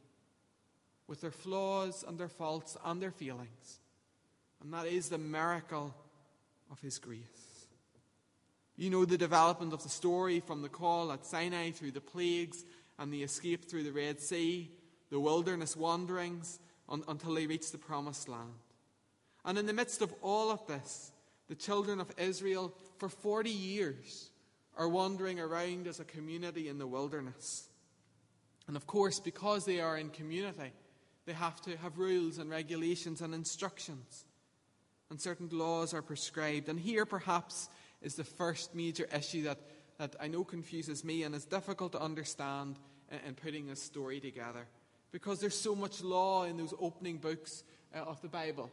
with 1.06 1.20
their 1.20 1.30
flaws 1.30 2.04
and 2.06 2.18
their 2.18 2.28
faults 2.28 2.76
and 2.84 3.02
their 3.02 3.10
feelings. 3.10 3.80
And 4.62 4.72
that 4.72 4.86
is 4.86 5.08
the 5.08 5.18
miracle 5.18 5.94
of 6.70 6.80
His 6.80 6.98
grace. 6.98 7.66
You 8.76 8.90
know 8.90 9.04
the 9.04 9.18
development 9.18 9.72
of 9.72 9.82
the 9.82 9.88
story 9.88 10.40
from 10.40 10.62
the 10.62 10.68
call 10.68 11.12
at 11.12 11.26
Sinai 11.26 11.70
through 11.70 11.90
the 11.90 12.00
plagues 12.00 12.64
and 12.98 13.12
the 13.12 13.22
escape 13.22 13.64
through 13.68 13.84
the 13.84 13.92
Red 13.92 14.20
Sea, 14.20 14.70
the 15.12 15.20
wilderness 15.20 15.76
wanderings 15.76 16.58
until 16.88 17.34
they 17.34 17.46
reach 17.46 17.70
the 17.70 17.76
promised 17.76 18.30
land. 18.30 18.54
And 19.44 19.58
in 19.58 19.66
the 19.66 19.74
midst 19.74 20.00
of 20.00 20.12
all 20.22 20.50
of 20.50 20.66
this, 20.66 21.12
the 21.48 21.54
children 21.54 22.00
of 22.00 22.10
Israel, 22.16 22.72
for 22.96 23.10
40 23.10 23.50
years, 23.50 24.30
are 24.78 24.88
wandering 24.88 25.38
around 25.38 25.86
as 25.86 26.00
a 26.00 26.04
community 26.04 26.66
in 26.66 26.78
the 26.78 26.86
wilderness. 26.86 27.68
And 28.66 28.74
of 28.74 28.86
course, 28.86 29.20
because 29.20 29.66
they 29.66 29.80
are 29.80 29.98
in 29.98 30.08
community, 30.08 30.72
they 31.26 31.34
have 31.34 31.60
to 31.62 31.76
have 31.76 31.98
rules 31.98 32.38
and 32.38 32.48
regulations 32.48 33.20
and 33.20 33.34
instructions. 33.34 34.24
And 35.10 35.20
certain 35.20 35.50
laws 35.52 35.92
are 35.92 36.00
prescribed. 36.00 36.70
And 36.70 36.80
here, 36.80 37.04
perhaps, 37.04 37.68
is 38.00 38.14
the 38.14 38.24
first 38.24 38.74
major 38.74 39.06
issue 39.14 39.42
that, 39.42 39.58
that 39.98 40.16
I 40.18 40.28
know 40.28 40.42
confuses 40.42 41.04
me 41.04 41.22
and 41.22 41.34
is 41.34 41.44
difficult 41.44 41.92
to 41.92 42.00
understand 42.00 42.78
in, 43.10 43.18
in 43.28 43.34
putting 43.34 43.66
this 43.66 43.82
story 43.82 44.18
together. 44.18 44.66
Because 45.12 45.40
there's 45.40 45.58
so 45.58 45.74
much 45.74 46.02
law 46.02 46.44
in 46.44 46.56
those 46.56 46.74
opening 46.80 47.18
books 47.18 47.62
uh, 47.94 47.98
of 48.00 48.20
the 48.22 48.28
Bible. 48.28 48.70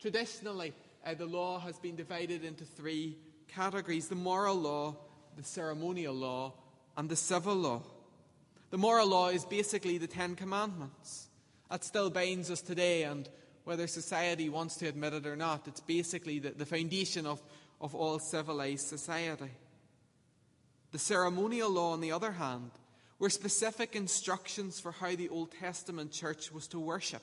Traditionally, 0.00 0.72
uh, 1.04 1.14
the 1.14 1.26
law 1.26 1.58
has 1.58 1.78
been 1.78 1.96
divided 1.96 2.44
into 2.44 2.64
three 2.64 3.18
categories 3.48 4.08
the 4.08 4.14
moral 4.14 4.56
law, 4.56 4.96
the 5.36 5.42
ceremonial 5.42 6.14
law, 6.14 6.52
and 6.96 7.08
the 7.08 7.16
civil 7.16 7.54
law. 7.54 7.82
The 8.70 8.78
moral 8.78 9.08
law 9.08 9.28
is 9.28 9.44
basically 9.44 9.98
the 9.98 10.06
Ten 10.06 10.36
Commandments. 10.36 11.28
That 11.70 11.84
still 11.84 12.10
binds 12.10 12.50
us 12.50 12.60
today, 12.60 13.02
and 13.02 13.28
whether 13.64 13.86
society 13.86 14.48
wants 14.48 14.76
to 14.76 14.86
admit 14.86 15.14
it 15.14 15.26
or 15.26 15.36
not, 15.36 15.66
it's 15.66 15.80
basically 15.80 16.38
the, 16.38 16.50
the 16.50 16.66
foundation 16.66 17.26
of, 17.26 17.42
of 17.80 17.94
all 17.94 18.18
civilized 18.18 18.86
society. 18.86 19.50
The 20.92 20.98
ceremonial 20.98 21.70
law, 21.70 21.92
on 21.92 22.00
the 22.00 22.12
other 22.12 22.32
hand, 22.32 22.70
were 23.18 23.30
specific 23.30 23.94
instructions 23.94 24.80
for 24.80 24.92
how 24.92 25.14
the 25.14 25.28
Old 25.28 25.52
Testament 25.52 26.12
church 26.12 26.52
was 26.52 26.66
to 26.68 26.80
worship. 26.80 27.22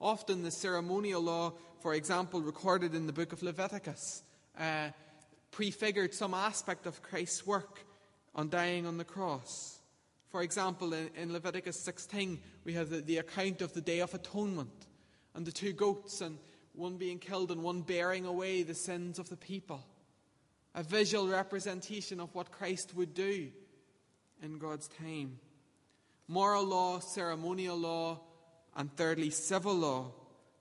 Often 0.00 0.42
the 0.42 0.50
ceremonial 0.50 1.22
law, 1.22 1.52
for 1.80 1.94
example, 1.94 2.40
recorded 2.40 2.94
in 2.94 3.06
the 3.06 3.12
book 3.12 3.32
of 3.32 3.42
Leviticus, 3.42 4.22
uh, 4.58 4.88
prefigured 5.50 6.14
some 6.14 6.32
aspect 6.32 6.86
of 6.86 7.02
Christ's 7.02 7.46
work 7.46 7.84
on 8.34 8.48
dying 8.48 8.86
on 8.86 8.96
the 8.96 9.04
cross. 9.04 9.80
For 10.30 10.42
example, 10.42 10.94
in, 10.94 11.10
in 11.16 11.32
Leviticus 11.32 11.78
16, 11.80 12.40
we 12.64 12.72
have 12.74 12.88
the, 12.88 13.00
the 13.00 13.18
account 13.18 13.60
of 13.62 13.74
the 13.74 13.80
Day 13.80 14.00
of 14.00 14.14
Atonement 14.14 14.86
and 15.34 15.44
the 15.44 15.52
two 15.52 15.72
goats, 15.72 16.20
and 16.20 16.38
one 16.72 16.96
being 16.96 17.18
killed 17.18 17.50
and 17.50 17.62
one 17.62 17.82
bearing 17.82 18.24
away 18.24 18.62
the 18.62 18.74
sins 18.74 19.18
of 19.18 19.28
the 19.28 19.36
people. 19.36 19.84
A 20.74 20.82
visual 20.82 21.28
representation 21.28 22.20
of 22.20 22.34
what 22.34 22.52
Christ 22.52 22.94
would 22.94 23.12
do 23.12 23.50
in 24.42 24.58
God's 24.58 24.88
time. 24.88 25.38
Moral 26.28 26.64
law, 26.64 27.00
ceremonial 27.00 27.76
law, 27.76 28.20
and 28.76 28.94
thirdly, 28.96 29.30
civil 29.30 29.74
law. 29.74 30.12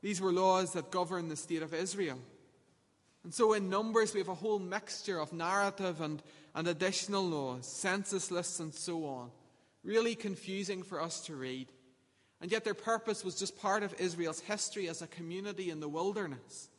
These 0.01 0.21
were 0.21 0.31
laws 0.31 0.74
that 0.74 0.91
governed 0.91 1.29
the 1.29 1.36
state 1.36 1.62
of 1.62 1.74
Israel. 1.74 2.19
And 3.24 3.33
so 3.33 3.53
in 3.53 3.69
Numbers, 3.69 4.13
we 4.13 4.19
have 4.19 4.29
a 4.29 4.36
whole 4.36 4.59
mixture 4.59 5.19
of 5.19 5.33
narrative 5.33 6.01
and, 6.01 6.24
and 6.55 6.67
additional 6.67 7.24
laws, 7.24 7.67
census 7.67 8.31
lists, 8.31 8.59
and 8.59 8.74
so 8.74 9.05
on. 9.05 9.29
Really 9.83 10.15
confusing 10.15 10.83
for 10.83 11.01
us 11.01 11.21
to 11.21 11.36
read. 11.36 11.67
And 12.41 12.51
yet 12.51 12.63
their 12.63 12.74
purpose 12.74 13.24
was 13.24 13.36
just 13.36 13.59
part 13.59 13.83
of 13.83 13.93
Israel's 14.00 14.39
history 14.39 14.88
as 14.88 15.01
a 15.01 15.07
community 15.07 15.69
in 15.69 15.81
the 15.81 15.89
wilderness. 15.89 16.69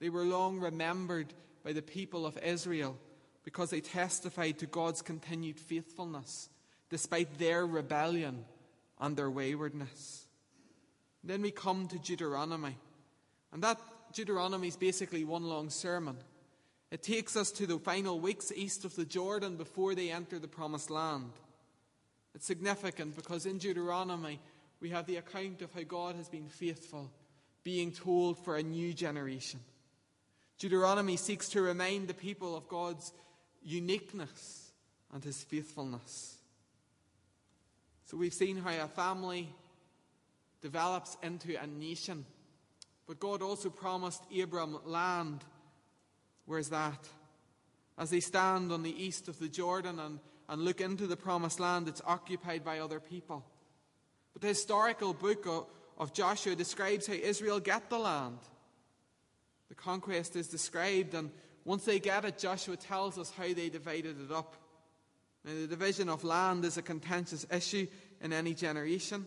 They 0.00 0.08
were 0.08 0.24
long 0.24 0.58
remembered 0.58 1.32
by 1.62 1.72
the 1.72 1.82
people 1.82 2.26
of 2.26 2.38
Israel 2.38 2.96
because 3.44 3.70
they 3.70 3.80
testified 3.80 4.58
to 4.58 4.66
God's 4.66 5.02
continued 5.02 5.58
faithfulness 5.58 6.48
despite 6.90 7.38
their 7.38 7.66
rebellion 7.66 8.44
and 9.00 9.16
their 9.16 9.30
waywardness. 9.30 10.26
Then 11.24 11.42
we 11.42 11.50
come 11.50 11.88
to 11.88 11.98
Deuteronomy. 11.98 12.76
And 13.52 13.62
that 13.62 13.80
Deuteronomy 14.12 14.68
is 14.68 14.76
basically 14.76 15.24
one 15.24 15.44
long 15.44 15.70
sermon. 15.70 16.18
It 16.90 17.02
takes 17.02 17.36
us 17.36 17.50
to 17.52 17.66
the 17.66 17.78
final 17.78 18.20
weeks 18.20 18.52
east 18.54 18.84
of 18.84 18.94
the 18.94 19.06
Jordan 19.06 19.56
before 19.56 19.94
they 19.94 20.10
enter 20.10 20.38
the 20.38 20.48
promised 20.48 20.90
land. 20.90 21.32
It's 22.34 22.46
significant 22.46 23.16
because 23.16 23.46
in 23.46 23.58
Deuteronomy 23.58 24.40
we 24.80 24.90
have 24.90 25.06
the 25.06 25.16
account 25.16 25.62
of 25.62 25.72
how 25.72 25.82
God 25.82 26.16
has 26.16 26.28
been 26.28 26.48
faithful, 26.48 27.10
being 27.64 27.92
told 27.92 28.38
for 28.44 28.56
a 28.56 28.62
new 28.62 28.92
generation. 28.92 29.60
Deuteronomy 30.58 31.16
seeks 31.16 31.48
to 31.50 31.62
remind 31.62 32.08
the 32.08 32.14
people 32.14 32.56
of 32.56 32.68
God's 32.68 33.12
uniqueness 33.64 34.70
and 35.12 35.22
his 35.22 35.42
faithfulness. 35.42 36.36
So 38.06 38.16
we've 38.16 38.34
seen 38.34 38.58
how 38.58 38.70
a 38.70 38.88
family 38.88 39.48
develops 40.60 41.16
into 41.22 41.60
a 41.60 41.66
nation. 41.66 42.24
But 43.06 43.20
God 43.20 43.42
also 43.42 43.70
promised 43.70 44.22
Abram 44.38 44.78
land. 44.84 45.44
Where's 46.46 46.68
that? 46.68 47.08
As 47.98 48.10
they 48.10 48.20
stand 48.20 48.72
on 48.72 48.82
the 48.82 49.02
east 49.04 49.28
of 49.28 49.38
the 49.38 49.48
Jordan 49.48 49.98
and, 49.98 50.18
and 50.48 50.62
look 50.62 50.80
into 50.80 51.06
the 51.06 51.16
promised 51.16 51.60
land, 51.60 51.88
it's 51.88 52.02
occupied 52.06 52.64
by 52.64 52.78
other 52.78 53.00
people. 53.00 53.44
But 54.32 54.42
the 54.42 54.48
historical 54.48 55.14
book 55.14 55.46
of, 55.46 55.66
of 55.98 56.12
Joshua 56.12 56.54
describes 56.54 57.06
how 57.06 57.14
Israel 57.14 57.60
get 57.60 57.90
the 57.90 57.98
land. 57.98 58.38
The 59.68 59.74
conquest 59.74 60.36
is 60.36 60.48
described, 60.48 61.14
and 61.14 61.30
once 61.64 61.84
they 61.84 61.98
get 61.98 62.24
it, 62.24 62.38
Joshua 62.38 62.76
tells 62.76 63.18
us 63.18 63.30
how 63.30 63.52
they 63.52 63.68
divided 63.68 64.16
it 64.20 64.32
up. 64.32 64.56
Now, 65.44 65.52
the 65.54 65.66
division 65.66 66.08
of 66.08 66.24
land 66.24 66.64
is 66.64 66.76
a 66.76 66.82
contentious 66.82 67.46
issue 67.50 67.86
in 68.20 68.32
any 68.32 68.54
generation 68.54 69.26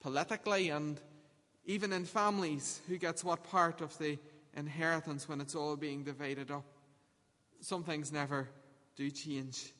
politically 0.00 0.70
and 0.70 1.00
even 1.66 1.92
in 1.92 2.06
families, 2.06 2.80
who 2.88 2.96
gets 2.96 3.22
what 3.22 3.44
part 3.44 3.82
of 3.82 3.96
the 3.98 4.18
inheritance 4.56 5.28
when 5.28 5.40
it's 5.40 5.54
all 5.54 5.76
being 5.76 6.02
divided 6.02 6.50
up. 6.50 6.64
Some 7.60 7.84
things 7.84 8.10
never 8.10 8.48
do 8.96 9.10
change. 9.10 9.72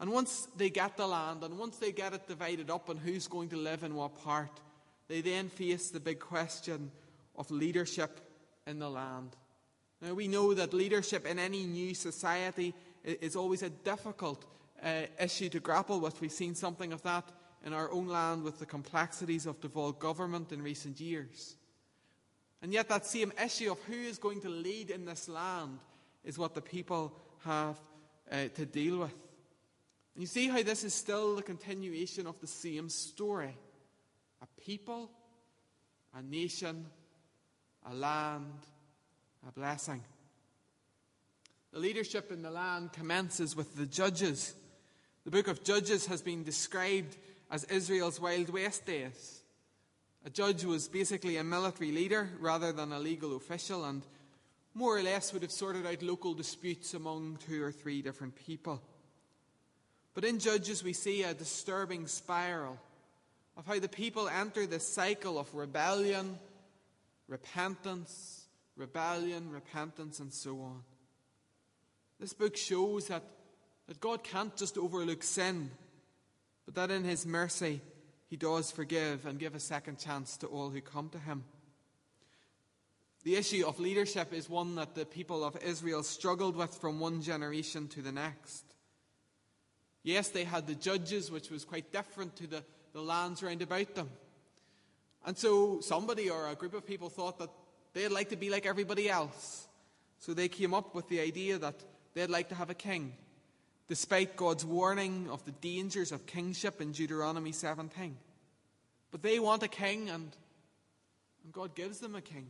And 0.00 0.10
once 0.10 0.48
they 0.56 0.70
get 0.70 0.96
the 0.96 1.06
land, 1.06 1.44
and 1.44 1.58
once 1.58 1.76
they 1.76 1.92
get 1.92 2.14
it 2.14 2.26
divided 2.26 2.70
up 2.70 2.88
and 2.88 2.98
who's 2.98 3.28
going 3.28 3.50
to 3.50 3.56
live 3.56 3.84
in 3.84 3.94
what 3.94 4.22
part, 4.24 4.60
they 5.08 5.20
then 5.20 5.50
face 5.50 5.90
the 5.90 6.00
big 6.00 6.18
question 6.18 6.90
of 7.36 7.50
leadership 7.50 8.20
in 8.66 8.78
the 8.78 8.88
land. 8.88 9.36
Now, 10.02 10.14
we 10.14 10.26
know 10.26 10.52
that 10.52 10.74
leadership 10.74 11.26
in 11.26 11.38
any 11.38 11.64
new 11.64 11.94
society 11.94 12.74
is 13.04 13.36
always 13.36 13.62
a 13.62 13.70
difficult 13.70 14.44
uh, 14.82 15.02
issue 15.20 15.48
to 15.50 15.60
grapple 15.60 16.00
with. 16.00 16.20
We've 16.20 16.32
seen 16.32 16.56
something 16.56 16.92
of 16.92 17.02
that 17.02 17.30
in 17.64 17.72
our 17.72 17.88
own 17.92 18.08
land 18.08 18.42
with 18.42 18.58
the 18.58 18.66
complexities 18.66 19.46
of 19.46 19.60
devolved 19.60 20.00
government 20.00 20.50
in 20.50 20.60
recent 20.60 21.00
years. 21.00 21.54
And 22.62 22.72
yet, 22.72 22.88
that 22.88 23.06
same 23.06 23.32
issue 23.44 23.70
of 23.70 23.80
who 23.84 23.94
is 23.94 24.18
going 24.18 24.40
to 24.40 24.48
lead 24.48 24.90
in 24.90 25.04
this 25.04 25.28
land 25.28 25.78
is 26.24 26.36
what 26.36 26.56
the 26.56 26.60
people 26.60 27.16
have 27.44 27.78
uh, 28.30 28.48
to 28.54 28.66
deal 28.66 28.98
with. 28.98 29.14
And 30.14 30.22
you 30.22 30.26
see 30.26 30.48
how 30.48 30.64
this 30.64 30.82
is 30.82 30.94
still 30.94 31.36
the 31.36 31.42
continuation 31.42 32.26
of 32.26 32.40
the 32.40 32.46
same 32.48 32.88
story 32.88 33.56
a 34.40 34.60
people, 34.60 35.08
a 36.12 36.22
nation, 36.22 36.86
a 37.88 37.94
land, 37.94 38.66
a 39.46 39.52
blessing. 39.52 40.02
The 41.72 41.78
leadership 41.78 42.30
in 42.30 42.42
the 42.42 42.50
land 42.50 42.92
commences 42.92 43.56
with 43.56 43.76
the 43.76 43.86
judges. 43.86 44.54
The 45.24 45.30
book 45.30 45.48
of 45.48 45.64
Judges 45.64 46.06
has 46.06 46.20
been 46.20 46.44
described 46.44 47.16
as 47.50 47.64
Israel's 47.64 48.20
Wild 48.20 48.50
West 48.50 48.86
days. 48.86 49.42
A 50.24 50.30
judge 50.30 50.64
was 50.64 50.88
basically 50.88 51.36
a 51.36 51.44
military 51.44 51.90
leader 51.90 52.28
rather 52.40 52.72
than 52.72 52.92
a 52.92 52.98
legal 52.98 53.36
official 53.36 53.84
and 53.84 54.02
more 54.74 54.96
or 54.96 55.02
less 55.02 55.32
would 55.32 55.42
have 55.42 55.52
sorted 55.52 55.86
out 55.86 56.02
local 56.02 56.34
disputes 56.34 56.94
among 56.94 57.38
two 57.46 57.62
or 57.62 57.72
three 57.72 58.00
different 58.00 58.34
people. 58.36 58.80
But 60.14 60.24
in 60.24 60.38
Judges, 60.38 60.84
we 60.84 60.92
see 60.92 61.22
a 61.22 61.34
disturbing 61.34 62.06
spiral 62.06 62.78
of 63.56 63.66
how 63.66 63.78
the 63.78 63.88
people 63.88 64.28
enter 64.28 64.66
this 64.66 64.86
cycle 64.86 65.38
of 65.38 65.54
rebellion, 65.54 66.38
repentance, 67.28 68.41
rebellion, 68.76 69.50
repentance, 69.50 70.20
and 70.20 70.32
so 70.32 70.60
on. 70.60 70.82
This 72.18 72.32
book 72.32 72.56
shows 72.56 73.08
that, 73.08 73.22
that 73.88 74.00
God 74.00 74.22
can't 74.22 74.56
just 74.56 74.78
overlook 74.78 75.22
sin, 75.22 75.70
but 76.64 76.74
that 76.74 76.90
in 76.90 77.04
His 77.04 77.26
mercy, 77.26 77.80
He 78.28 78.36
does 78.36 78.70
forgive 78.70 79.26
and 79.26 79.38
give 79.38 79.54
a 79.54 79.60
second 79.60 79.98
chance 79.98 80.36
to 80.38 80.46
all 80.46 80.70
who 80.70 80.80
come 80.80 81.08
to 81.10 81.18
Him. 81.18 81.44
The 83.24 83.36
issue 83.36 83.64
of 83.66 83.78
leadership 83.78 84.32
is 84.32 84.48
one 84.48 84.74
that 84.76 84.94
the 84.94 85.06
people 85.06 85.44
of 85.44 85.56
Israel 85.62 86.02
struggled 86.02 86.56
with 86.56 86.74
from 86.74 86.98
one 86.98 87.22
generation 87.22 87.86
to 87.88 88.02
the 88.02 88.10
next. 88.10 88.64
Yes, 90.02 90.28
they 90.28 90.42
had 90.42 90.66
the 90.66 90.74
judges, 90.74 91.30
which 91.30 91.48
was 91.48 91.64
quite 91.64 91.92
different 91.92 92.34
to 92.36 92.48
the, 92.48 92.64
the 92.92 93.00
lands 93.00 93.42
round 93.42 93.62
about 93.62 93.94
them. 93.94 94.10
And 95.24 95.38
so 95.38 95.80
somebody 95.80 96.28
or 96.30 96.48
a 96.48 96.56
group 96.56 96.74
of 96.74 96.84
people 96.84 97.08
thought 97.08 97.38
that 97.38 97.50
they'd 97.92 98.08
like 98.08 98.30
to 98.30 98.36
be 98.36 98.50
like 98.50 98.66
everybody 98.66 99.08
else. 99.08 99.66
So 100.18 100.34
they 100.34 100.48
came 100.48 100.74
up 100.74 100.94
with 100.94 101.08
the 101.08 101.20
idea 101.20 101.58
that 101.58 101.74
they'd 102.14 102.30
like 102.30 102.48
to 102.50 102.54
have 102.54 102.70
a 102.70 102.74
king, 102.74 103.14
despite 103.88 104.36
God's 104.36 104.64
warning 104.64 105.28
of 105.30 105.44
the 105.44 105.52
dangers 105.52 106.12
of 106.12 106.26
kingship 106.26 106.80
in 106.80 106.92
Deuteronomy 106.92 107.52
17. 107.52 108.16
But 109.10 109.22
they 109.22 109.38
want 109.38 109.62
a 109.62 109.68
king, 109.68 110.08
and, 110.08 110.34
and 111.44 111.52
God 111.52 111.74
gives 111.74 111.98
them 111.98 112.14
a 112.14 112.20
king. 112.20 112.46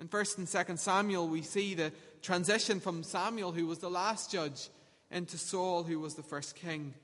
In 0.00 0.08
1st 0.08 0.38
and 0.38 0.46
2nd 0.46 0.78
Samuel, 0.78 1.28
we 1.28 1.42
see 1.42 1.74
the 1.74 1.92
transition 2.22 2.80
from 2.80 3.02
Samuel, 3.02 3.52
who 3.52 3.66
was 3.66 3.78
the 3.78 3.90
last 3.90 4.30
judge, 4.30 4.68
into 5.10 5.38
Saul, 5.38 5.84
who 5.84 5.98
was 5.98 6.14
the 6.14 6.22
first 6.22 6.54
king, 6.54 6.94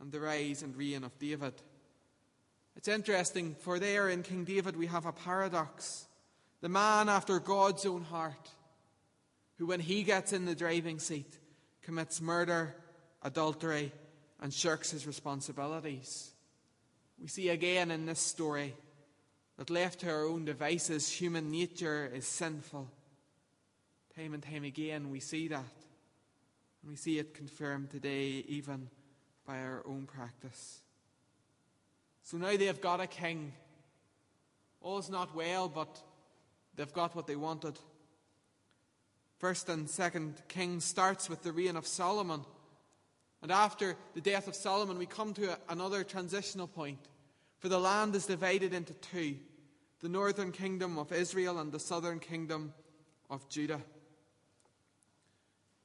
and 0.00 0.10
the 0.10 0.20
rise 0.20 0.62
and 0.62 0.76
reign 0.76 1.04
of 1.04 1.18
David. 1.18 1.54
It's 2.76 2.88
interesting, 2.88 3.54
for 3.60 3.78
there 3.78 4.08
in 4.08 4.22
King 4.22 4.44
David 4.44 4.76
we 4.76 4.86
have 4.86 5.06
a 5.06 5.12
paradox. 5.12 6.05
The 6.60 6.68
man 6.68 7.08
after 7.08 7.38
God's 7.38 7.86
own 7.86 8.02
heart, 8.02 8.50
who 9.58 9.66
when 9.66 9.80
he 9.80 10.02
gets 10.02 10.32
in 10.32 10.44
the 10.44 10.54
driving 10.54 10.98
seat 10.98 11.38
commits 11.82 12.20
murder, 12.20 12.74
adultery, 13.22 13.92
and 14.40 14.52
shirks 14.52 14.90
his 14.90 15.06
responsibilities. 15.06 16.30
We 17.20 17.28
see 17.28 17.48
again 17.48 17.90
in 17.90 18.06
this 18.06 18.20
story 18.20 18.74
that 19.56 19.70
left 19.70 20.00
to 20.00 20.10
our 20.10 20.24
own 20.24 20.44
devices, 20.44 21.10
human 21.10 21.50
nature 21.50 22.10
is 22.12 22.26
sinful. 22.26 22.90
Time 24.14 24.34
and 24.34 24.42
time 24.42 24.64
again, 24.64 25.10
we 25.10 25.20
see 25.20 25.48
that. 25.48 25.64
And 26.82 26.90
we 26.90 26.96
see 26.96 27.18
it 27.18 27.34
confirmed 27.34 27.90
today, 27.90 28.44
even 28.48 28.88
by 29.46 29.60
our 29.60 29.82
own 29.86 30.06
practice. 30.06 30.80
So 32.22 32.36
now 32.36 32.56
they 32.56 32.66
have 32.66 32.80
got 32.80 33.00
a 33.00 33.06
king. 33.06 33.52
All's 34.80 35.08
not 35.08 35.34
well, 35.34 35.68
but 35.68 36.02
they've 36.76 36.92
got 36.92 37.16
what 37.16 37.26
they 37.26 37.36
wanted. 37.36 37.78
First 39.38 39.68
and 39.68 39.88
second 39.88 40.40
Kings 40.48 40.84
starts 40.84 41.28
with 41.28 41.42
the 41.42 41.52
reign 41.52 41.76
of 41.76 41.86
Solomon. 41.86 42.42
And 43.42 43.52
after 43.52 43.96
the 44.14 44.20
death 44.20 44.48
of 44.48 44.54
Solomon, 44.54 44.98
we 44.98 45.06
come 45.06 45.34
to 45.34 45.58
another 45.68 46.04
transitional 46.04 46.66
point. 46.66 46.98
For 47.58 47.68
the 47.68 47.78
land 47.78 48.14
is 48.14 48.26
divided 48.26 48.72
into 48.72 48.94
two 48.94 49.36
the 50.00 50.08
northern 50.08 50.52
kingdom 50.52 50.98
of 50.98 51.10
Israel 51.10 51.58
and 51.58 51.72
the 51.72 51.80
southern 51.80 52.20
kingdom 52.20 52.74
of 53.30 53.48
Judah. 53.48 53.80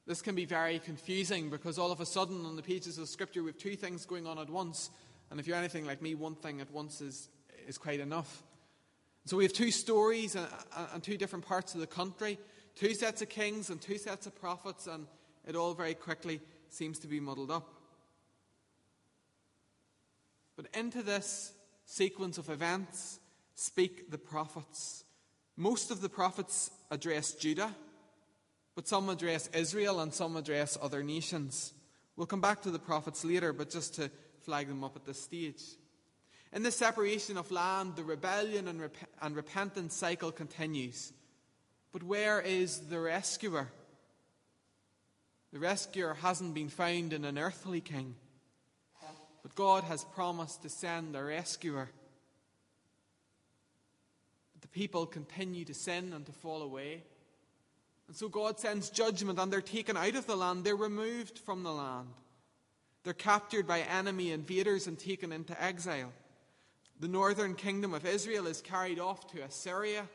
This 0.06 0.20
can 0.20 0.34
be 0.34 0.44
very 0.44 0.78
confusing 0.78 1.48
because 1.48 1.78
all 1.78 1.92
of 1.92 2.00
a 2.00 2.06
sudden 2.06 2.44
on 2.44 2.56
the 2.56 2.62
pages 2.62 2.98
of 2.98 3.08
Scripture 3.08 3.42
we 3.42 3.48
have 3.48 3.56
two 3.56 3.74
things 3.74 4.04
going 4.04 4.26
on 4.26 4.38
at 4.38 4.50
once. 4.50 4.90
And 5.30 5.40
if 5.40 5.46
you're 5.46 5.56
anything 5.56 5.86
like 5.86 6.02
me, 6.02 6.14
one 6.14 6.34
thing 6.34 6.60
at 6.60 6.70
once 6.70 7.00
is, 7.00 7.28
is 7.66 7.78
quite 7.78 8.00
enough. 8.00 8.42
So 9.24 9.36
we 9.36 9.44
have 9.44 9.52
two 9.52 9.70
stories 9.70 10.36
and, 10.36 11.02
two 11.02 11.16
different 11.16 11.46
parts 11.46 11.74
of 11.74 11.80
the 11.80 11.86
country, 11.86 12.38
two 12.74 12.94
sets 12.94 13.22
of 13.22 13.28
kings 13.28 13.70
and 13.70 13.80
two 13.80 13.98
sets 13.98 14.26
of 14.26 14.34
prophets, 14.34 14.86
and 14.86 15.06
it 15.46 15.54
all 15.54 15.74
very 15.74 15.94
quickly 15.94 16.40
seems 16.68 16.98
to 17.00 17.06
be 17.06 17.20
muddled 17.20 17.50
up. 17.50 17.68
But 20.56 20.66
into 20.74 21.02
this 21.02 21.52
sequence 21.84 22.38
of 22.38 22.50
events 22.50 23.20
speak 23.54 24.10
the 24.10 24.18
prophets. 24.18 25.04
Most 25.56 25.90
of 25.90 26.00
the 26.00 26.08
prophets 26.08 26.70
address 26.90 27.32
Judah, 27.32 27.74
but 28.74 28.88
some 28.88 29.08
address 29.08 29.48
Israel 29.52 30.00
and 30.00 30.12
some 30.12 30.36
address 30.36 30.76
other 30.80 31.02
nations. 31.02 31.74
We'll 32.16 32.26
come 32.26 32.40
back 32.40 32.62
to 32.62 32.70
the 32.70 32.78
prophets 32.78 33.24
later, 33.24 33.52
but 33.52 33.70
just 33.70 33.94
to 33.94 34.10
flag 34.40 34.68
them 34.68 34.82
up 34.82 34.96
at 34.96 35.04
this 35.04 35.22
stage. 35.22 35.62
In 36.52 36.62
the 36.62 36.70
separation 36.70 37.38
of 37.38 37.50
land, 37.50 37.96
the 37.96 38.04
rebellion 38.04 38.68
and, 38.68 38.80
rep- 38.82 38.96
and 39.22 39.34
repentance 39.34 39.94
cycle 39.94 40.30
continues. 40.30 41.12
But 41.92 42.02
where 42.02 42.40
is 42.40 42.80
the 42.80 43.00
rescuer? 43.00 43.68
The 45.52 45.58
rescuer 45.58 46.14
hasn't 46.14 46.54
been 46.54 46.68
found 46.68 47.12
in 47.12 47.24
an 47.24 47.38
earthly 47.38 47.80
king, 47.80 48.14
but 49.42 49.54
God 49.54 49.84
has 49.84 50.04
promised 50.04 50.62
to 50.62 50.68
send 50.68 51.14
a 51.14 51.22
rescuer 51.22 51.88
But 54.54 54.62
the 54.62 54.68
people 54.68 55.04
continue 55.06 55.64
to 55.66 55.74
sin 55.74 56.12
and 56.14 56.24
to 56.24 56.32
fall 56.32 56.62
away. 56.62 57.02
And 58.08 58.16
so 58.16 58.28
God 58.28 58.58
sends 58.58 58.90
judgment 58.90 59.38
and 59.38 59.52
they're 59.52 59.60
taken 59.60 59.96
out 59.96 60.16
of 60.16 60.26
the 60.26 60.36
land. 60.36 60.64
They're 60.64 60.76
removed 60.76 61.38
from 61.38 61.62
the 61.62 61.72
land. 61.72 62.08
They're 63.04 63.14
captured 63.14 63.66
by 63.66 63.80
enemy 63.80 64.32
invaders 64.32 64.86
and 64.86 64.98
taken 64.98 65.32
into 65.32 65.60
exile. 65.62 66.12
The 67.02 67.08
northern 67.08 67.56
kingdom 67.56 67.94
of 67.94 68.06
Israel 68.06 68.46
is 68.46 68.60
carried 68.60 69.00
off 69.00 69.26
to 69.32 69.42
Assyria, 69.42 70.06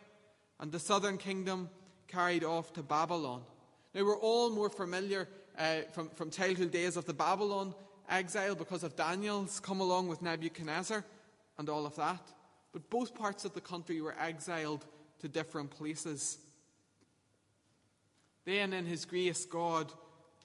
and 0.57 0.71
the 0.71 0.79
southern 0.79 1.17
kingdom 1.17 1.69
carried 2.07 2.45
off 2.45 2.71
to 2.75 2.81
Babylon. 2.81 3.41
Now, 3.93 4.05
we're 4.05 4.17
all 4.17 4.49
more 4.51 4.69
familiar 4.69 5.27
uh, 5.59 5.81
from, 5.91 6.07
from 6.11 6.31
childhood 6.31 6.71
days 6.71 6.95
of 6.95 7.03
the 7.03 7.13
Babylon 7.13 7.75
exile 8.09 8.55
because 8.55 8.83
of 8.83 8.95
Daniel's 8.95 9.59
come 9.59 9.81
along 9.81 10.07
with 10.07 10.21
Nebuchadnezzar 10.21 11.03
and 11.57 11.67
all 11.67 11.85
of 11.85 11.97
that. 11.97 12.25
But 12.71 12.89
both 12.89 13.13
parts 13.13 13.43
of 13.43 13.53
the 13.53 13.59
country 13.59 13.99
were 13.99 14.15
exiled 14.17 14.85
to 15.19 15.27
different 15.27 15.71
places. 15.71 16.37
Then, 18.45 18.71
in 18.71 18.85
His 18.85 19.03
grace, 19.03 19.43
God 19.43 19.91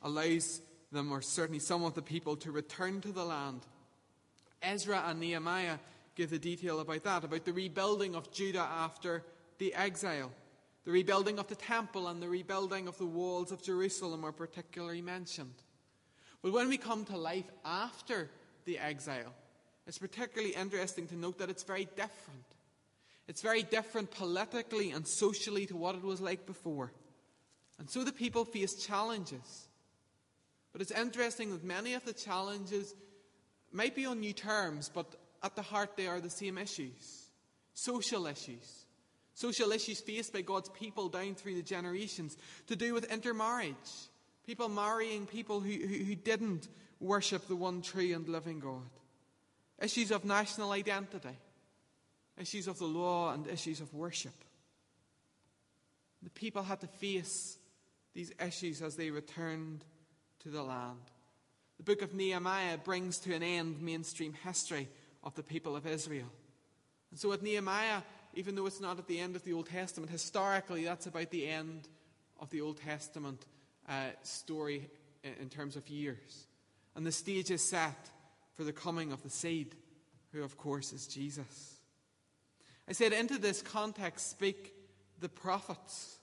allows 0.02 0.60
them, 0.90 1.12
or 1.12 1.22
certainly 1.22 1.60
some 1.60 1.84
of 1.84 1.94
the 1.94 2.02
people, 2.02 2.34
to 2.38 2.50
return 2.50 3.00
to 3.02 3.12
the 3.12 3.24
land. 3.24 3.60
Ezra 4.60 5.04
and 5.06 5.20
Nehemiah 5.20 5.78
give 6.14 6.30
the 6.30 6.38
detail 6.38 6.80
about 6.80 7.04
that, 7.04 7.24
about 7.24 7.44
the 7.44 7.52
rebuilding 7.52 8.14
of 8.14 8.32
Judah 8.32 8.68
after 8.70 9.24
the 9.58 9.74
exile. 9.74 10.30
The 10.84 10.90
rebuilding 10.90 11.38
of 11.38 11.46
the 11.46 11.54
temple 11.54 12.08
and 12.08 12.20
the 12.20 12.28
rebuilding 12.28 12.88
of 12.88 12.98
the 12.98 13.06
walls 13.06 13.52
of 13.52 13.62
Jerusalem 13.62 14.24
are 14.24 14.32
particularly 14.32 15.02
mentioned. 15.02 15.54
But 16.42 16.52
when 16.52 16.68
we 16.68 16.76
come 16.76 17.04
to 17.04 17.16
life 17.16 17.50
after 17.64 18.28
the 18.64 18.78
exile, 18.78 19.32
it's 19.86 19.98
particularly 19.98 20.54
interesting 20.54 21.06
to 21.08 21.16
note 21.16 21.38
that 21.38 21.50
it's 21.50 21.62
very 21.62 21.84
different. 21.96 22.44
It's 23.28 23.42
very 23.42 23.62
different 23.62 24.10
politically 24.10 24.90
and 24.90 25.06
socially 25.06 25.66
to 25.66 25.76
what 25.76 25.94
it 25.94 26.02
was 26.02 26.20
like 26.20 26.46
before. 26.46 26.92
And 27.78 27.88
so 27.88 28.04
the 28.04 28.12
people 28.12 28.44
face 28.44 28.74
challenges. 28.74 29.68
But 30.72 30.82
it's 30.82 30.90
interesting 30.90 31.50
that 31.50 31.64
many 31.64 31.94
of 31.94 32.04
the 32.04 32.12
challenges 32.12 32.94
might 33.70 33.94
be 33.94 34.06
on 34.06 34.20
new 34.20 34.32
terms, 34.32 34.90
but 34.92 35.14
at 35.42 35.56
the 35.56 35.62
heart 35.62 35.96
they 35.96 36.06
are 36.06 36.20
the 36.20 36.30
same 36.30 36.58
issues 36.58 37.22
social 37.74 38.26
issues. 38.26 38.84
Social 39.34 39.72
issues 39.72 40.00
faced 40.00 40.32
by 40.32 40.42
God's 40.42 40.68
people 40.68 41.08
down 41.08 41.34
through 41.34 41.54
the 41.54 41.62
generations 41.62 42.36
to 42.66 42.76
do 42.76 42.92
with 42.92 43.10
intermarriage. 43.10 43.76
People 44.46 44.68
marrying 44.68 45.26
people 45.26 45.60
who, 45.60 45.72
who, 45.72 46.04
who 46.04 46.14
didn't 46.14 46.68
worship 47.00 47.48
the 47.48 47.56
one 47.56 47.80
true 47.80 48.14
and 48.14 48.28
living 48.28 48.60
God 48.60 48.90
issues 49.80 50.12
of 50.12 50.24
national 50.24 50.70
identity, 50.70 51.36
issues 52.38 52.68
of 52.68 52.78
the 52.78 52.84
law, 52.84 53.32
and 53.32 53.48
issues 53.48 53.80
of 53.80 53.92
worship. 53.92 54.44
The 56.22 56.30
people 56.30 56.62
had 56.62 56.80
to 56.82 56.86
face 56.86 57.58
these 58.14 58.32
issues 58.40 58.80
as 58.80 58.94
they 58.94 59.10
returned 59.10 59.84
to 60.40 60.50
the 60.50 60.62
land. 60.62 61.00
The 61.78 61.82
book 61.82 62.02
of 62.02 62.14
Nehemiah 62.14 62.78
brings 62.78 63.18
to 63.20 63.34
an 63.34 63.42
end 63.42 63.82
mainstream 63.82 64.34
history 64.44 64.88
of 65.22 65.34
the 65.34 65.42
people 65.42 65.76
of 65.76 65.86
Israel. 65.86 66.30
And 67.10 67.18
so, 67.18 67.32
at 67.32 67.42
Nehemiah, 67.42 68.02
even 68.34 68.54
though 68.54 68.66
it's 68.66 68.80
not 68.80 68.98
at 68.98 69.06
the 69.06 69.20
end 69.20 69.36
of 69.36 69.44
the 69.44 69.52
Old 69.52 69.68
Testament, 69.68 70.10
historically 70.10 70.84
that's 70.84 71.06
about 71.06 71.30
the 71.30 71.48
end 71.48 71.88
of 72.40 72.50
the 72.50 72.60
Old 72.60 72.78
Testament 72.78 73.46
uh, 73.88 74.10
story 74.22 74.88
in, 75.22 75.32
in 75.42 75.48
terms 75.48 75.76
of 75.76 75.88
years. 75.88 76.46
And 76.96 77.06
the 77.06 77.12
stage 77.12 77.50
is 77.50 77.62
set 77.62 78.10
for 78.54 78.64
the 78.64 78.72
coming 78.72 79.12
of 79.12 79.22
the 79.22 79.30
seed, 79.30 79.74
who, 80.32 80.42
of 80.42 80.56
course, 80.56 80.92
is 80.92 81.06
Jesus. 81.06 81.76
I 82.88 82.92
said, 82.92 83.12
into 83.12 83.38
this 83.38 83.62
context 83.62 84.30
speak 84.30 84.74
the 85.20 85.28
prophets. 85.28 86.18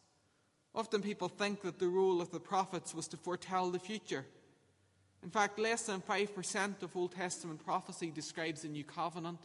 Often 0.76 1.02
people 1.02 1.30
think 1.30 1.62
that 1.62 1.80
the 1.80 1.88
role 1.88 2.22
of 2.22 2.32
the 2.32 2.40
prophets 2.40 2.94
was 2.94 3.08
to 3.10 3.18
foretell 3.18 3.72
the 3.72 3.80
future. 3.80 4.26
In 5.24 5.30
fact, 5.30 5.60
less 5.60 5.84
than 5.84 6.02
5% 6.02 6.82
of 6.82 6.96
Old 6.96 7.12
Testament 7.12 7.64
prophecy 7.64 8.10
describes 8.10 8.62
the 8.62 8.70
new 8.70 8.84
covenant, 8.84 9.40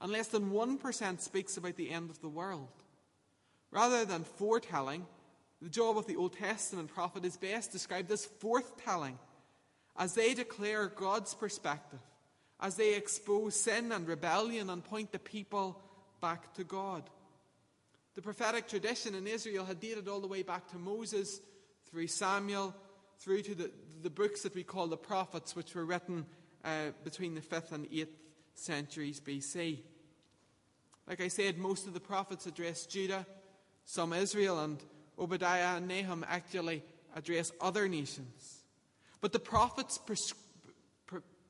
and 0.00 0.12
less 0.12 0.28
than 0.28 0.50
1% 0.50 1.20
speaks 1.20 1.56
about 1.56 1.76
the 1.76 1.90
end 1.90 2.10
of 2.10 2.20
the 2.20 2.28
world. 2.28 2.68
Rather 3.70 4.04
than 4.04 4.24
foretelling, 4.24 5.06
the 5.62 5.70
job 5.70 5.96
of 5.96 6.06
the 6.06 6.16
Old 6.16 6.34
Testament 6.34 6.92
prophet 6.92 7.24
is 7.24 7.36
best 7.36 7.72
described 7.72 8.10
as 8.10 8.28
forthtelling, 8.40 9.16
as 9.96 10.14
they 10.14 10.34
declare 10.34 10.88
God's 10.88 11.34
perspective, 11.34 12.00
as 12.60 12.76
they 12.76 12.94
expose 12.94 13.58
sin 13.58 13.92
and 13.92 14.06
rebellion 14.06 14.68
and 14.68 14.84
point 14.84 15.12
the 15.12 15.18
people 15.18 15.80
back 16.20 16.52
to 16.54 16.64
God. 16.64 17.08
The 18.14 18.22
prophetic 18.22 18.68
tradition 18.68 19.14
in 19.14 19.26
Israel 19.26 19.64
had 19.64 19.80
dated 19.80 20.08
all 20.08 20.20
the 20.20 20.26
way 20.26 20.42
back 20.42 20.68
to 20.68 20.78
Moses, 20.78 21.40
through 21.90 22.06
Samuel, 22.08 22.74
through 23.18 23.42
to 23.42 23.54
the, 23.54 23.70
the 24.06 24.10
books 24.10 24.42
that 24.42 24.54
we 24.54 24.62
call 24.62 24.86
the 24.86 24.96
prophets, 24.96 25.56
which 25.56 25.74
were 25.74 25.84
written 25.84 26.24
uh, 26.64 26.92
between 27.02 27.34
the 27.34 27.40
5th 27.40 27.72
and 27.72 27.90
8th 27.90 28.06
centuries 28.54 29.20
BC. 29.20 29.80
Like 31.08 31.20
I 31.20 31.26
said, 31.26 31.58
most 31.58 31.88
of 31.88 31.92
the 31.92 31.98
prophets 31.98 32.46
address 32.46 32.86
Judah, 32.86 33.26
some 33.84 34.12
Israel, 34.12 34.60
and 34.60 34.78
Obadiah 35.18 35.76
and 35.78 35.88
Nahum 35.88 36.24
actually 36.28 36.84
address 37.16 37.50
other 37.60 37.88
nations. 37.88 38.60
But 39.20 39.32
the 39.32 39.40
prophets, 39.40 39.98
pres- 39.98 40.34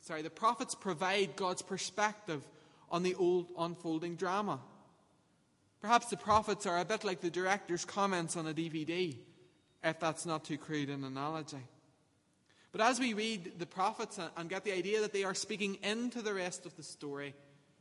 sorry, 0.01 0.23
the 0.23 0.31
prophets 0.31 0.75
provide 0.75 1.37
God's 1.37 1.61
perspective 1.61 2.42
on 2.90 3.03
the 3.03 3.16
old 3.16 3.53
unfolding 3.59 4.16
drama. 4.16 4.61
Perhaps 5.83 6.07
the 6.07 6.16
prophets 6.16 6.64
are 6.64 6.79
a 6.79 6.87
bit 6.87 7.05
like 7.05 7.21
the 7.21 7.29
director's 7.29 7.85
comments 7.85 8.35
on 8.35 8.47
a 8.47 8.55
DVD, 8.55 9.14
if 9.85 10.01
that's 10.01 10.25
not 10.25 10.47
too 10.47 10.57
crude 10.57 10.88
an 10.88 11.05
analogy. 11.05 11.59
But 12.77 12.89
as 12.89 13.01
we 13.01 13.15
read 13.15 13.59
the 13.59 13.65
prophets 13.65 14.21
and 14.37 14.51
get 14.51 14.62
the 14.62 14.75
idea 14.75 15.01
that 15.01 15.15
they 15.15 15.25
are 15.25 15.33
speaking 15.33 15.79
into 15.83 16.21
the 16.21 16.35
rest 16.35 16.67
of 16.67 16.77
the 16.77 16.83
story, 16.83 17.35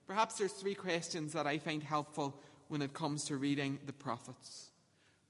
perhaps 0.07 0.35
there's 0.35 0.53
three 0.53 0.73
questions 0.73 1.33
that 1.33 1.45
I 1.45 1.57
find 1.57 1.83
helpful 1.83 2.41
when 2.69 2.81
it 2.81 2.93
comes 2.93 3.25
to 3.25 3.35
reading 3.35 3.77
the 3.85 3.91
prophets. 3.91 4.69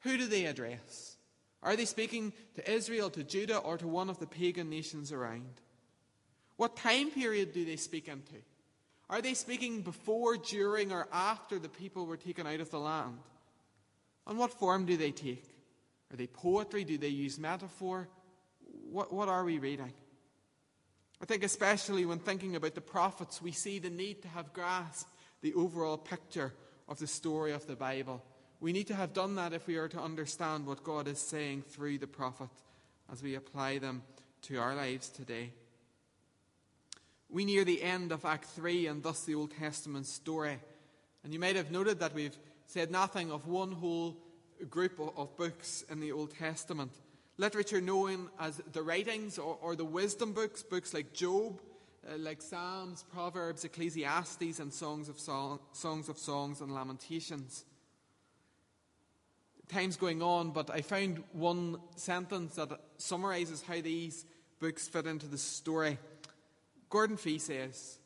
Who 0.02 0.20
do 0.20 0.28
they 0.28 0.46
address? 0.46 1.18
Are 1.64 1.76
they 1.76 1.86
speaking 1.86 2.32
to 2.54 2.72
Israel, 2.72 3.10
to 3.10 3.24
Judah, 3.24 3.58
or 3.58 3.80
to 3.80 3.88
one 3.88 4.08
of 4.08 4.20
the 4.20 4.28
pagan 4.28 4.70
nations 4.70 5.12
around? 5.12 5.62
What 6.58 6.78
time 6.78 7.10
period 7.10 7.52
do 7.52 7.66
they 7.66 7.78
speak 7.78 8.08
into? 8.08 8.36
Are 9.10 9.24
they 9.24 9.34
speaking 9.34 9.82
before, 9.82 10.38
during, 10.38 10.92
or 10.92 11.08
after 11.12 11.58
the 11.58 11.70
people 11.70 12.06
were 12.06 12.18
taken 12.18 12.46
out 12.46 12.60
of 12.60 12.70
the 12.70 12.80
land? 12.80 13.18
And 14.28 14.38
what 14.38 14.54
form 14.54 14.86
do 14.86 14.96
they 14.96 15.10
take? 15.10 15.50
Are 16.14 16.18
they 16.18 16.28
poetry? 16.28 16.84
Do 16.84 17.00
they 17.00 17.08
use 17.08 17.40
metaphor? 17.40 18.10
What, 18.96 19.12
what 19.12 19.28
are 19.28 19.44
we 19.44 19.60
reading? 19.60 19.92
I 21.22 21.26
think, 21.26 21.44
especially 21.44 22.06
when 22.06 22.20
thinking 22.20 22.56
about 22.56 22.76
the 22.76 22.80
prophets, 22.80 23.42
we 23.42 23.52
see 23.52 23.78
the 23.78 23.90
need 23.90 24.22
to 24.22 24.30
have 24.30 24.54
grasped 24.54 25.12
the 25.42 25.54
overall 25.54 25.98
picture 25.98 26.54
of 26.88 26.98
the 27.00 27.06
story 27.06 27.52
of 27.52 27.68
the 27.68 27.76
Bible. 27.76 28.24
We 28.62 28.72
need 28.72 28.88
to 28.88 28.96
have 28.96 29.12
done 29.12 29.36
that 29.36 29.52
if 29.52 29.68
we 29.68 29.76
are 29.76 29.90
to 29.90 30.00
understand 30.00 30.66
what 30.66 30.86
God 30.86 31.10
is 31.10 31.20
saying 31.20 31.64
through 31.64 31.98
the 31.98 32.08
prophet 32.08 32.48
as 33.12 33.22
we 33.22 33.36
apply 33.36 33.80
them 33.80 34.02
to 34.44 34.60
our 34.60 34.74
lives 34.74 35.10
today. 35.10 35.52
We 37.30 37.44
near 37.44 37.66
the 37.66 37.84
end 37.84 38.14
of 38.14 38.24
Act 38.24 38.46
3 38.46 38.88
and 38.88 39.04
thus 39.04 39.26
the 39.26 39.36
Old 39.36 39.52
Testament 39.52 40.06
story. 40.06 40.58
And 41.26 41.34
you 41.34 41.40
might 41.42 41.58
have 41.58 41.70
noted 41.70 42.00
that 42.00 42.14
we've 42.14 42.38
said 42.66 42.92
nothing 42.92 43.30
of 43.30 43.46
one 43.46 43.74
whole 43.74 44.16
group 44.70 45.02
of 45.18 45.36
books 45.36 45.84
in 45.90 46.00
the 46.00 46.14
Old 46.14 46.34
Testament. 46.38 46.94
Literature 47.38 47.82
known 47.82 48.30
as 48.40 48.62
the 48.72 48.82
writings 48.82 49.38
or, 49.38 49.58
or 49.62 49.76
the 49.76 49.86
wisdom 49.86 50.32
books, 50.32 50.64
books 50.64 50.94
like 50.94 51.14
Job, 51.14 51.62
uh, 52.08 52.18
like 52.18 52.42
Psalms, 52.42 53.04
Proverbs, 53.12 53.66
Ecclesiastes, 53.66 54.60
and 54.60 54.72
Songs 54.72 55.10
of, 55.10 55.20
Song, 55.20 55.60
Songs 55.74 56.08
of 56.08 56.18
Songs 56.18 56.62
and 56.62 56.74
Lamentations. 56.74 57.66
Time's 59.68 59.98
going 59.98 60.22
on, 60.22 60.52
but 60.52 60.70
I 60.70 60.82
found 60.82 61.24
one 61.34 61.80
sentence 61.96 62.56
that 62.56 62.80
summarizes 62.98 63.64
how 63.64 63.82
these 63.82 64.26
books 64.60 64.88
fit 64.88 65.08
into 65.08 65.28
the 65.28 65.38
story. 65.38 65.98
Gordon 66.90 67.18
Fee 67.18 67.40
says, 67.40 67.98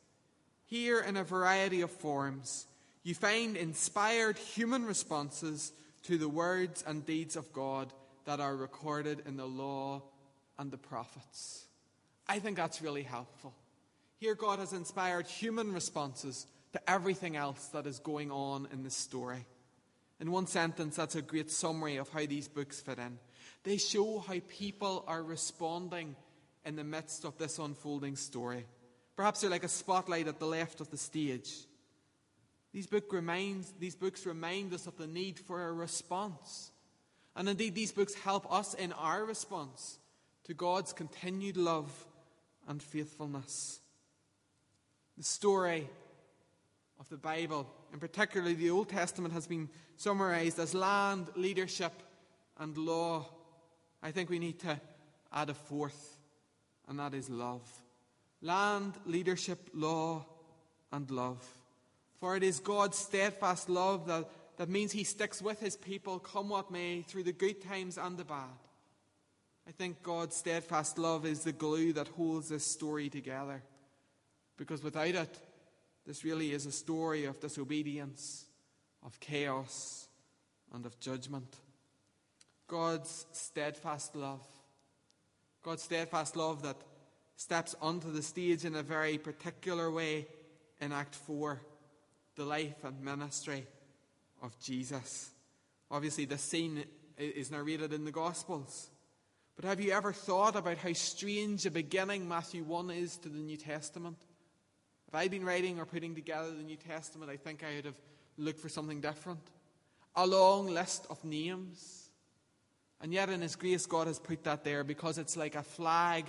Here, 0.65 1.01
in 1.01 1.17
a 1.17 1.23
variety 1.23 1.81
of 1.81 1.91
forms, 1.91 2.65
you 3.03 3.13
find 3.13 3.57
inspired 3.57 4.37
human 4.37 4.85
responses 4.85 5.73
to 6.03 6.17
the 6.17 6.29
words 6.29 6.83
and 6.87 7.05
deeds 7.05 7.35
of 7.35 7.51
God 7.53 7.93
that 8.29 8.39
are 8.39 8.55
recorded 8.55 9.23
in 9.25 9.37
the 9.37 9.45
law 9.47 10.03
and 10.59 10.69
the 10.69 10.77
prophets. 10.77 11.65
I 12.27 12.37
think 12.37 12.57
that's 12.57 12.79
really 12.79 13.01
helpful. 13.01 13.55
Here, 14.17 14.35
God 14.35 14.59
has 14.59 14.71
inspired 14.71 15.25
human 15.25 15.73
responses 15.73 16.45
to 16.73 16.89
everything 16.89 17.35
else 17.35 17.69
that 17.69 17.87
is 17.87 17.97
going 17.97 18.29
on 18.29 18.67
in 18.71 18.83
this 18.83 18.93
story. 18.93 19.47
In 20.19 20.29
one 20.29 20.45
sentence, 20.45 20.95
that's 20.95 21.15
a 21.15 21.23
great 21.23 21.49
summary 21.49 21.95
of 21.95 22.07
how 22.09 22.23
these 22.27 22.47
books 22.47 22.79
fit 22.79 22.99
in. 22.99 23.17
They 23.63 23.77
show 23.77 24.19
how 24.19 24.35
people 24.47 25.05
are 25.07 25.23
responding 25.23 26.15
in 26.63 26.75
the 26.75 26.83
midst 26.83 27.25
of 27.25 27.35
this 27.39 27.57
unfolding 27.57 28.15
story. 28.15 28.67
Perhaps 29.15 29.41
they're 29.41 29.49
like 29.49 29.63
a 29.63 29.67
spotlight 29.67 30.27
at 30.27 30.37
the 30.37 30.45
left 30.45 30.81
of 30.81 30.91
the 30.91 30.97
stage. 30.97 31.49
These, 32.73 32.85
book 32.85 33.11
reminds, 33.11 33.73
these 33.79 33.95
books 33.95 34.27
remind 34.27 34.71
us 34.75 34.85
of 34.85 34.97
the 34.97 35.07
need 35.07 35.39
for 35.39 35.67
a 35.67 35.73
response. 35.73 36.69
And 37.35 37.47
indeed, 37.47 37.75
these 37.75 37.91
books 37.91 38.13
help 38.13 38.51
us 38.51 38.73
in 38.73 38.91
our 38.93 39.23
response 39.23 39.99
to 40.45 40.53
God's 40.53 40.93
continued 40.93 41.57
love 41.57 41.91
and 42.67 42.81
faithfulness. 42.81 43.79
The 45.17 45.23
story 45.23 45.87
of 46.99 47.07
the 47.09 47.17
Bible, 47.17 47.67
and 47.91 48.01
particularly 48.01 48.55
the 48.55 48.69
Old 48.69 48.89
Testament, 48.89 49.33
has 49.33 49.47
been 49.47 49.69
summarized 49.95 50.59
as 50.59 50.73
land, 50.73 51.27
leadership, 51.35 51.93
and 52.57 52.77
law. 52.77 53.25
I 54.01 54.11
think 54.11 54.29
we 54.29 54.39
need 54.39 54.59
to 54.61 54.79
add 55.31 55.49
a 55.49 55.53
fourth 55.53 56.17
and 56.89 56.99
that 56.99 57.13
is 57.13 57.29
love. 57.29 57.61
Land, 58.41 58.95
leadership, 59.05 59.69
law, 59.73 60.25
and 60.91 61.09
love. 61.11 61.45
For 62.19 62.35
it 62.35 62.43
is 62.43 62.59
God's 62.59 62.97
steadfast 62.97 63.69
love 63.69 64.07
that, 64.07 64.27
that 64.60 64.69
means 64.69 64.91
He 64.91 65.04
sticks 65.04 65.41
with 65.41 65.60
His 65.60 65.76
people, 65.76 66.19
come 66.19 66.50
what 66.50 66.69
may, 66.69 67.02
through 67.02 67.24
the 67.24 67.32
good 67.32 67.63
times 67.63 67.98
and 67.98 68.15
the 68.15 68.24
bad. 68.24 68.60
I 69.67 69.72
think 69.72 70.04
God's 70.04 70.36
steadfast 70.36 71.00
love 71.00 71.26
is 71.26 71.43
the 71.43 71.52
glue 71.52 71.93
that 71.93 72.10
holds 72.10 72.50
this 72.50 72.65
story 72.65 73.10
together. 73.10 73.63
Because 74.56 74.84
without 74.84 75.15
it, 75.15 75.39
this 76.06 76.24
really 76.24 76.52
is 76.52 76.67
a 76.67 76.72
story 76.72 77.26
of 77.26 77.39
disobedience, 77.39 78.45
of 79.04 79.19
chaos, 79.19 80.08
and 80.72 80.86
of 80.86 81.00
judgment. 81.00 81.56
God's 82.67 83.26
steadfast 83.32 84.15
love 84.15 84.45
God's 85.62 85.84
steadfast 85.84 86.36
love 86.36 86.62
that 86.63 86.78
steps 87.36 87.76
onto 87.82 88.12
the 88.12 88.22
stage 88.22 88.63
in 88.63 88.76
a 88.76 88.84
very 88.84 89.17
particular 89.17 89.91
way 89.91 90.28
in 90.80 90.91
Act 90.91 91.15
4 91.15 91.62
the 92.36 92.45
life 92.45 92.84
and 92.84 93.02
ministry 93.02 93.65
of 94.41 94.58
Jesus. 94.60 95.30
Obviously, 95.91 96.25
this 96.25 96.41
scene 96.41 96.84
is 97.17 97.52
narrated 97.52 97.93
in 97.93 98.06
the 98.06 98.12
Gospels. 98.12 98.89
But 99.56 99.65
have 99.65 99.82
you 99.82 99.91
ever 99.91 100.13
thought 100.13 100.56
about 100.56 100.78
how 100.78 100.93
strange 100.93 101.65
a 101.65 101.71
beginning 101.71 102.28
Matthew 102.28 102.63
1 102.63 102.91
is 102.91 103.17
to 103.17 103.30
the 103.30 103.39
New 103.39 103.58
Testament? 103.58 104.17
If 105.08 105.15
I'd 105.15 105.32
been 105.32 105.45
writing 105.45 105.80
or 105.80 105.86
putting 105.86 106.15
together 106.15 106.52
the 106.52 106.63
New 106.63 106.78
Testament, 106.78 107.32
I 107.32 107.38
think 107.38 107.63
I 107.63 107.75
would 107.75 107.86
have 107.86 108.02
looked 108.38 108.60
for 108.60 108.69
something 108.69 109.02
different. 109.02 109.41
A 110.15 110.25
long 110.25 110.67
list 110.67 111.08
of 111.10 111.23
names 111.25 112.10
and 113.02 113.13
yet, 113.13 113.30
in 113.30 113.41
His 113.41 113.56
grace, 113.56 113.86
God 113.86 114.08
has 114.08 114.19
put 114.19 114.43
that 114.43 114.63
there 114.63 114.84
because 114.84 115.17
it's 115.17 115.38
like 115.38 115.56
a 115.56 115.63
flag 115.63 116.25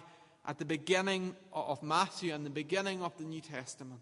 at 0.47 0.59
the 0.59 0.65
beginning 0.65 1.35
of 1.53 1.83
Matthew 1.83 2.33
and 2.33 2.47
the 2.47 2.51
beginning 2.51 3.03
of 3.03 3.17
the 3.19 3.25
New 3.25 3.41
Testament. 3.41 4.01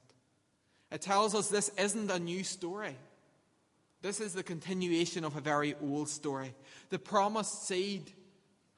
It 0.90 1.00
tells 1.00 1.34
us 1.34 1.48
this 1.48 1.70
isn't 1.78 2.10
a 2.10 2.18
new 2.18 2.44
story. 2.44 2.96
This 4.00 4.20
is 4.20 4.32
the 4.32 4.42
continuation 4.42 5.24
of 5.24 5.36
a 5.36 5.40
very 5.40 5.74
old 5.82 6.08
story. 6.08 6.54
The 6.90 6.98
promised 6.98 7.66
seed 7.66 8.12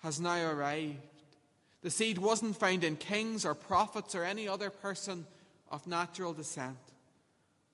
has 0.02 0.20
now 0.20 0.50
arrived. 0.50 0.96
The 1.83 1.90
seed 1.90 2.18
wasn't 2.18 2.56
found 2.56 2.85
in 2.85 2.96
kings 2.96 3.44
or 3.44 3.54
prophets 3.54 4.14
or 4.14 4.24
any 4.24 4.48
other 4.48 4.70
person 4.70 5.26
of 5.70 5.87
natural 5.87 6.33
descent. 6.33 6.78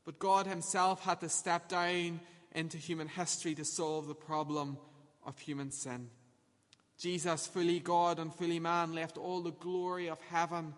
But 0.05 0.19
God 0.19 0.47
Himself 0.47 1.05
had 1.05 1.21
to 1.21 1.29
step 1.29 1.69
down 1.69 2.21
into 2.53 2.79
human 2.79 3.09
history 3.09 3.55
to 3.55 3.65
solve 3.65 4.07
the 4.07 4.15
problem 4.15 4.79
of 5.25 5.39
human 5.39 5.71
sin. 5.71 6.11
Jesus, 6.99 7.47
fully 7.47 7.81
God 7.81 8.19
and 8.19 8.35
fully 8.35 8.59
man, 8.59 8.95
left 8.95 9.19
all 9.19 9.43
the 9.43 9.53
glory 9.53 10.09
of 10.09 10.21
heaven 10.31 10.73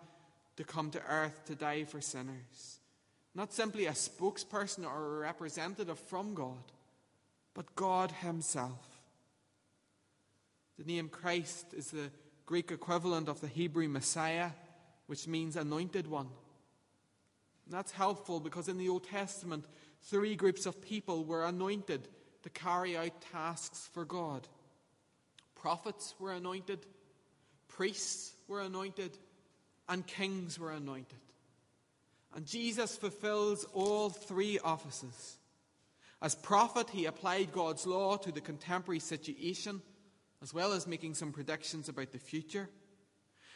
to 0.57 0.63
come 0.63 0.91
to 0.91 1.01
earth 1.07 1.45
to 1.45 1.55
die 1.55 1.85
for 1.85 2.01
sinners. 2.01 2.79
Not 3.35 3.53
simply 3.53 3.85
a 3.85 3.91
spokesperson 3.91 4.85
or 4.85 5.17
a 5.17 5.19
representative 5.19 5.99
from 5.99 6.33
God, 6.33 6.71
but 7.53 7.75
God 7.75 8.11
Himself. 8.11 8.87
The 10.77 10.85
name 10.85 11.09
Christ 11.09 11.73
is 11.73 11.91
the 11.91 12.09
Greek 12.45 12.71
equivalent 12.71 13.27
of 13.29 13.41
the 13.41 13.47
Hebrew 13.47 13.87
Messiah, 13.87 14.51
which 15.07 15.27
means 15.27 15.55
anointed 15.55 16.07
one. 16.07 16.29
And 17.65 17.73
that's 17.73 17.91
helpful 17.91 18.39
because 18.39 18.67
in 18.67 18.77
the 18.77 18.89
Old 18.89 19.03
Testament, 19.03 19.65
three 20.03 20.35
groups 20.35 20.65
of 20.65 20.81
people 20.81 21.25
were 21.25 21.45
anointed 21.45 22.07
to 22.43 22.49
carry 22.49 22.97
out 22.97 23.21
tasks 23.31 23.89
for 23.93 24.05
God. 24.05 24.47
Prophets 25.55 26.15
were 26.19 26.33
anointed, 26.33 26.79
priests 27.67 28.33
were 28.47 28.61
anointed, 28.61 29.17
and 29.87 30.07
kings 30.07 30.57
were 30.57 30.71
anointed. 30.71 31.19
And 32.35 32.45
Jesus 32.45 32.95
fulfills 32.95 33.65
all 33.73 34.09
three 34.09 34.59
offices. 34.59 35.37
As 36.21 36.35
prophet, 36.35 36.89
he 36.89 37.05
applied 37.05 37.53
God's 37.53 37.87
law 37.87 38.17
to 38.17 38.31
the 38.31 38.41
contemporary 38.41 38.99
situation, 38.99 39.81
as 40.41 40.53
well 40.53 40.73
as 40.73 40.85
making 40.85 41.15
some 41.15 41.31
predictions 41.31 41.89
about 41.89 42.11
the 42.11 42.19
future. 42.19 42.69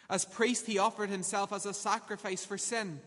As 0.09 0.25
priest, 0.25 0.65
he 0.65 0.79
offered 0.79 1.09
himself 1.09 1.53
as 1.53 1.65
a 1.65 1.73
sacrifice 1.73 2.45
for 2.45 2.57
sin 2.57 2.99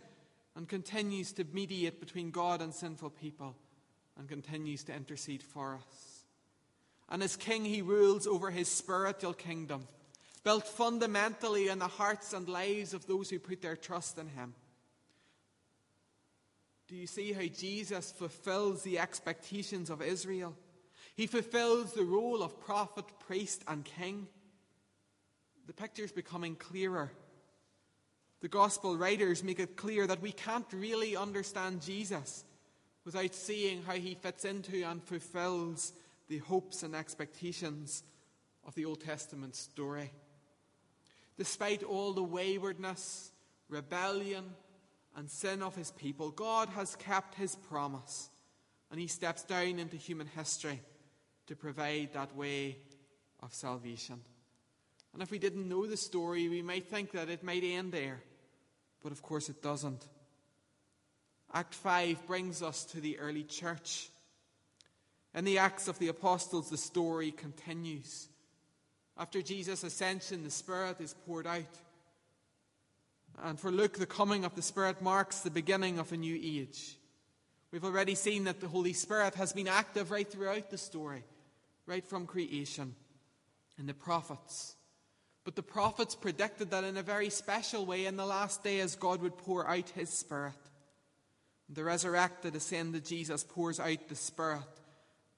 and 0.54 0.68
continues 0.68 1.32
to 1.32 1.44
mediate 1.52 2.00
between 2.00 2.30
God 2.30 2.62
and 2.62 2.72
sinful 2.72 3.10
people 3.10 3.56
and 4.18 4.28
continues 4.28 4.84
to 4.84 4.94
intercede 4.94 5.42
for 5.42 5.74
us. 5.74 6.24
And 7.08 7.22
as 7.22 7.36
king, 7.36 7.64
he 7.64 7.82
rules 7.82 8.26
over 8.26 8.50
his 8.50 8.68
spiritual 8.68 9.34
kingdom, 9.34 9.86
built 10.42 10.66
fundamentally 10.66 11.68
in 11.68 11.78
the 11.78 11.86
hearts 11.86 12.32
and 12.32 12.48
lives 12.48 12.94
of 12.94 13.06
those 13.06 13.30
who 13.30 13.38
put 13.38 13.62
their 13.62 13.76
trust 13.76 14.18
in 14.18 14.28
him. 14.28 14.54
Do 16.88 16.94
you 16.94 17.06
see 17.06 17.32
how 17.32 17.46
Jesus 17.46 18.12
fulfills 18.12 18.82
the 18.82 18.98
expectations 18.98 19.90
of 19.90 20.02
Israel? 20.02 20.54
He 21.16 21.26
fulfills 21.26 21.92
the 21.92 22.04
role 22.04 22.42
of 22.42 22.60
prophet, 22.60 23.06
priest, 23.26 23.64
and 23.66 23.84
king. 23.84 24.28
The 25.66 25.72
picture 25.72 26.04
is 26.04 26.12
becoming 26.12 26.54
clearer. 26.54 27.10
The 28.40 28.48
gospel 28.48 28.96
writers 28.96 29.42
make 29.42 29.58
it 29.58 29.76
clear 29.76 30.06
that 30.06 30.22
we 30.22 30.30
can't 30.30 30.70
really 30.72 31.16
understand 31.16 31.82
Jesus 31.82 32.44
without 33.04 33.34
seeing 33.34 33.82
how 33.82 33.94
he 33.94 34.14
fits 34.14 34.44
into 34.44 34.84
and 34.84 35.02
fulfills 35.02 35.92
the 36.28 36.38
hopes 36.38 36.82
and 36.82 36.94
expectations 36.94 38.04
of 38.64 38.74
the 38.74 38.84
Old 38.84 39.00
Testament 39.00 39.56
story. 39.56 40.12
Despite 41.38 41.82
all 41.82 42.12
the 42.12 42.22
waywardness, 42.22 43.30
rebellion, 43.68 44.44
and 45.16 45.30
sin 45.30 45.62
of 45.62 45.74
his 45.74 45.90
people, 45.92 46.30
God 46.30 46.68
has 46.70 46.94
kept 46.96 47.34
his 47.34 47.56
promise, 47.56 48.28
and 48.90 49.00
he 49.00 49.06
steps 49.06 49.42
down 49.42 49.78
into 49.78 49.96
human 49.96 50.26
history 50.26 50.80
to 51.46 51.56
provide 51.56 52.12
that 52.12 52.36
way 52.36 52.76
of 53.42 53.54
salvation. 53.54 54.20
And 55.14 55.22
if 55.22 55.30
we 55.30 55.38
didn't 55.38 55.68
know 55.68 55.86
the 55.86 55.96
story, 55.96 56.48
we 56.48 56.60
might 56.60 56.88
think 56.88 57.12
that 57.12 57.30
it 57.30 57.42
might 57.42 57.64
end 57.64 57.92
there, 57.92 58.22
but 59.02 59.12
of 59.12 59.22
course 59.22 59.48
it 59.48 59.62
doesn't. 59.62 60.06
Act 61.54 61.74
5 61.74 62.26
brings 62.26 62.62
us 62.62 62.84
to 62.84 63.00
the 63.00 63.18
early 63.18 63.44
church. 63.44 64.10
In 65.34 65.44
the 65.44 65.58
Acts 65.58 65.88
of 65.88 65.98
the 65.98 66.08
Apostles, 66.08 66.68
the 66.68 66.76
story 66.76 67.30
continues. 67.30 68.28
After 69.16 69.40
Jesus' 69.40 69.84
ascension, 69.84 70.44
the 70.44 70.50
Spirit 70.50 71.00
is 71.00 71.14
poured 71.26 71.46
out. 71.46 71.64
And 73.44 73.60
for 73.60 73.70
Luke, 73.70 73.98
the 73.98 74.06
coming 74.06 74.44
of 74.44 74.54
the 74.54 74.62
Spirit 74.62 75.02
marks 75.02 75.40
the 75.40 75.50
beginning 75.50 75.98
of 75.98 76.12
a 76.12 76.16
new 76.16 76.34
age. 76.34 76.96
We've 77.70 77.84
already 77.84 78.14
seen 78.14 78.44
that 78.44 78.60
the 78.60 78.68
Holy 78.68 78.92
Spirit 78.92 79.34
has 79.34 79.52
been 79.52 79.68
active 79.68 80.10
right 80.10 80.30
throughout 80.30 80.70
the 80.70 80.78
story, 80.78 81.24
right 81.86 82.06
from 82.06 82.26
creation, 82.26 82.94
and 83.78 83.88
the 83.88 83.94
prophets. 83.94 84.76
But 85.44 85.54
the 85.54 85.62
prophets 85.62 86.14
predicted 86.14 86.70
that 86.70 86.84
in 86.84 86.96
a 86.96 87.02
very 87.02 87.30
special 87.30 87.84
way 87.84 88.06
in 88.06 88.16
the 88.16 88.26
last 88.26 88.64
days 88.64 88.96
God 88.96 89.20
would 89.20 89.36
pour 89.36 89.68
out 89.68 89.90
his 89.90 90.10
Spirit. 90.10 90.54
The 91.68 91.84
resurrected, 91.84 92.54
ascended 92.56 93.04
Jesus 93.04 93.44
pours 93.44 93.78
out 93.78 94.08
the 94.08 94.16
Spirit 94.16 94.62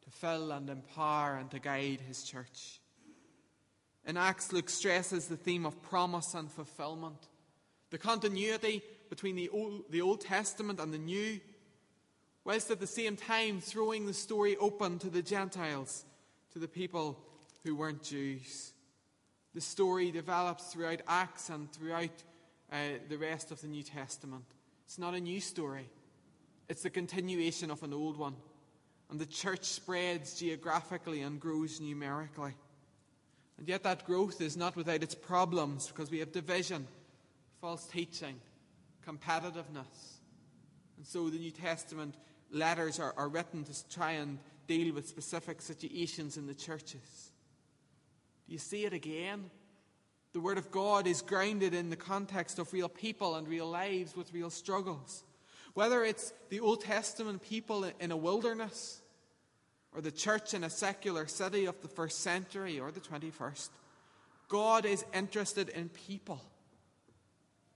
to 0.04 0.10
fill 0.10 0.52
and 0.52 0.70
empower 0.70 1.36
and 1.36 1.50
to 1.50 1.58
guide 1.58 2.00
his 2.06 2.22
church. 2.22 2.80
In 4.06 4.16
Acts, 4.16 4.52
Luke 4.52 4.70
stresses 4.70 5.26
the 5.26 5.36
theme 5.36 5.66
of 5.66 5.82
promise 5.82 6.34
and 6.34 6.50
fulfillment, 6.50 7.26
the 7.90 7.98
continuity 7.98 8.82
between 9.08 9.36
the 9.36 9.48
Old, 9.48 9.84
the 9.90 10.02
Old 10.02 10.20
Testament 10.20 10.80
and 10.80 10.92
the 10.92 10.98
New, 10.98 11.40
whilst 12.44 12.70
at 12.70 12.80
the 12.80 12.86
same 12.86 13.16
time 13.16 13.60
throwing 13.60 14.06
the 14.06 14.14
story 14.14 14.56
open 14.56 14.98
to 15.00 15.10
the 15.10 15.22
Gentiles, 15.22 16.04
to 16.52 16.58
the 16.58 16.68
people 16.68 17.18
who 17.64 17.74
weren't 17.74 18.02
Jews. 18.02 18.72
The 19.54 19.60
story 19.60 20.10
develops 20.10 20.72
throughout 20.72 21.02
Acts 21.08 21.48
and 21.48 21.70
throughout 21.72 22.22
uh, 22.72 22.76
the 23.08 23.18
rest 23.18 23.50
of 23.50 23.60
the 23.60 23.66
New 23.66 23.82
Testament. 23.82 24.44
It's 24.84 24.98
not 24.98 25.14
a 25.14 25.20
new 25.20 25.40
story. 25.40 25.88
It's 26.68 26.82
the 26.82 26.90
continuation 26.90 27.70
of 27.70 27.82
an 27.82 27.92
old 27.92 28.16
one. 28.16 28.36
And 29.10 29.18
the 29.18 29.26
church 29.26 29.64
spreads 29.64 30.38
geographically 30.38 31.22
and 31.22 31.40
grows 31.40 31.80
numerically. 31.80 32.52
And 33.58 33.66
yet, 33.66 33.82
that 33.82 34.04
growth 34.04 34.40
is 34.40 34.56
not 34.56 34.76
without 34.76 35.02
its 35.02 35.14
problems 35.14 35.88
because 35.88 36.10
we 36.10 36.18
have 36.20 36.30
division, 36.30 36.86
false 37.60 37.86
teaching, 37.86 38.36
competitiveness. 39.06 40.18
And 40.96 41.06
so 41.06 41.28
the 41.30 41.38
New 41.38 41.50
Testament 41.50 42.14
letters 42.50 42.98
are, 42.98 43.14
are 43.16 43.28
written 43.28 43.64
to 43.64 43.88
try 43.88 44.12
and 44.12 44.38
deal 44.66 44.94
with 44.94 45.08
specific 45.08 45.62
situations 45.62 46.36
in 46.36 46.46
the 46.46 46.54
churches. 46.54 47.32
Do 48.46 48.52
you 48.52 48.58
see 48.58 48.84
it 48.84 48.92
again? 48.92 49.50
The 50.32 50.40
Word 50.40 50.58
of 50.58 50.70
God 50.70 51.06
is 51.06 51.22
grounded 51.22 51.74
in 51.74 51.90
the 51.90 51.96
context 51.96 52.58
of 52.58 52.72
real 52.72 52.88
people 52.88 53.36
and 53.36 53.48
real 53.48 53.68
lives 53.68 54.14
with 54.16 54.32
real 54.32 54.50
struggles. 54.50 55.24
Whether 55.74 56.04
it's 56.04 56.32
the 56.50 56.60
Old 56.60 56.82
Testament 56.82 57.42
people 57.42 57.86
in 58.00 58.10
a 58.10 58.16
wilderness, 58.16 59.00
or 59.94 60.00
the 60.00 60.10
church 60.10 60.54
in 60.54 60.64
a 60.64 60.70
secular 60.70 61.26
city 61.26 61.64
of 61.64 61.80
the 61.80 61.88
first 61.88 62.20
century 62.20 62.78
or 62.78 62.90
the 62.90 63.00
21st, 63.00 63.70
God 64.48 64.84
is 64.84 65.04
interested 65.14 65.70
in 65.70 65.88
people. 65.88 66.40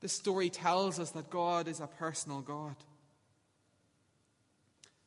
This 0.03 0.13
story 0.13 0.51
tells 0.51 0.99
us 0.99 1.11
that 1.13 1.31
God 1.31 1.69
is 1.69 1.79
a 1.79 1.87
personal 1.87 2.41
God. 2.41 2.75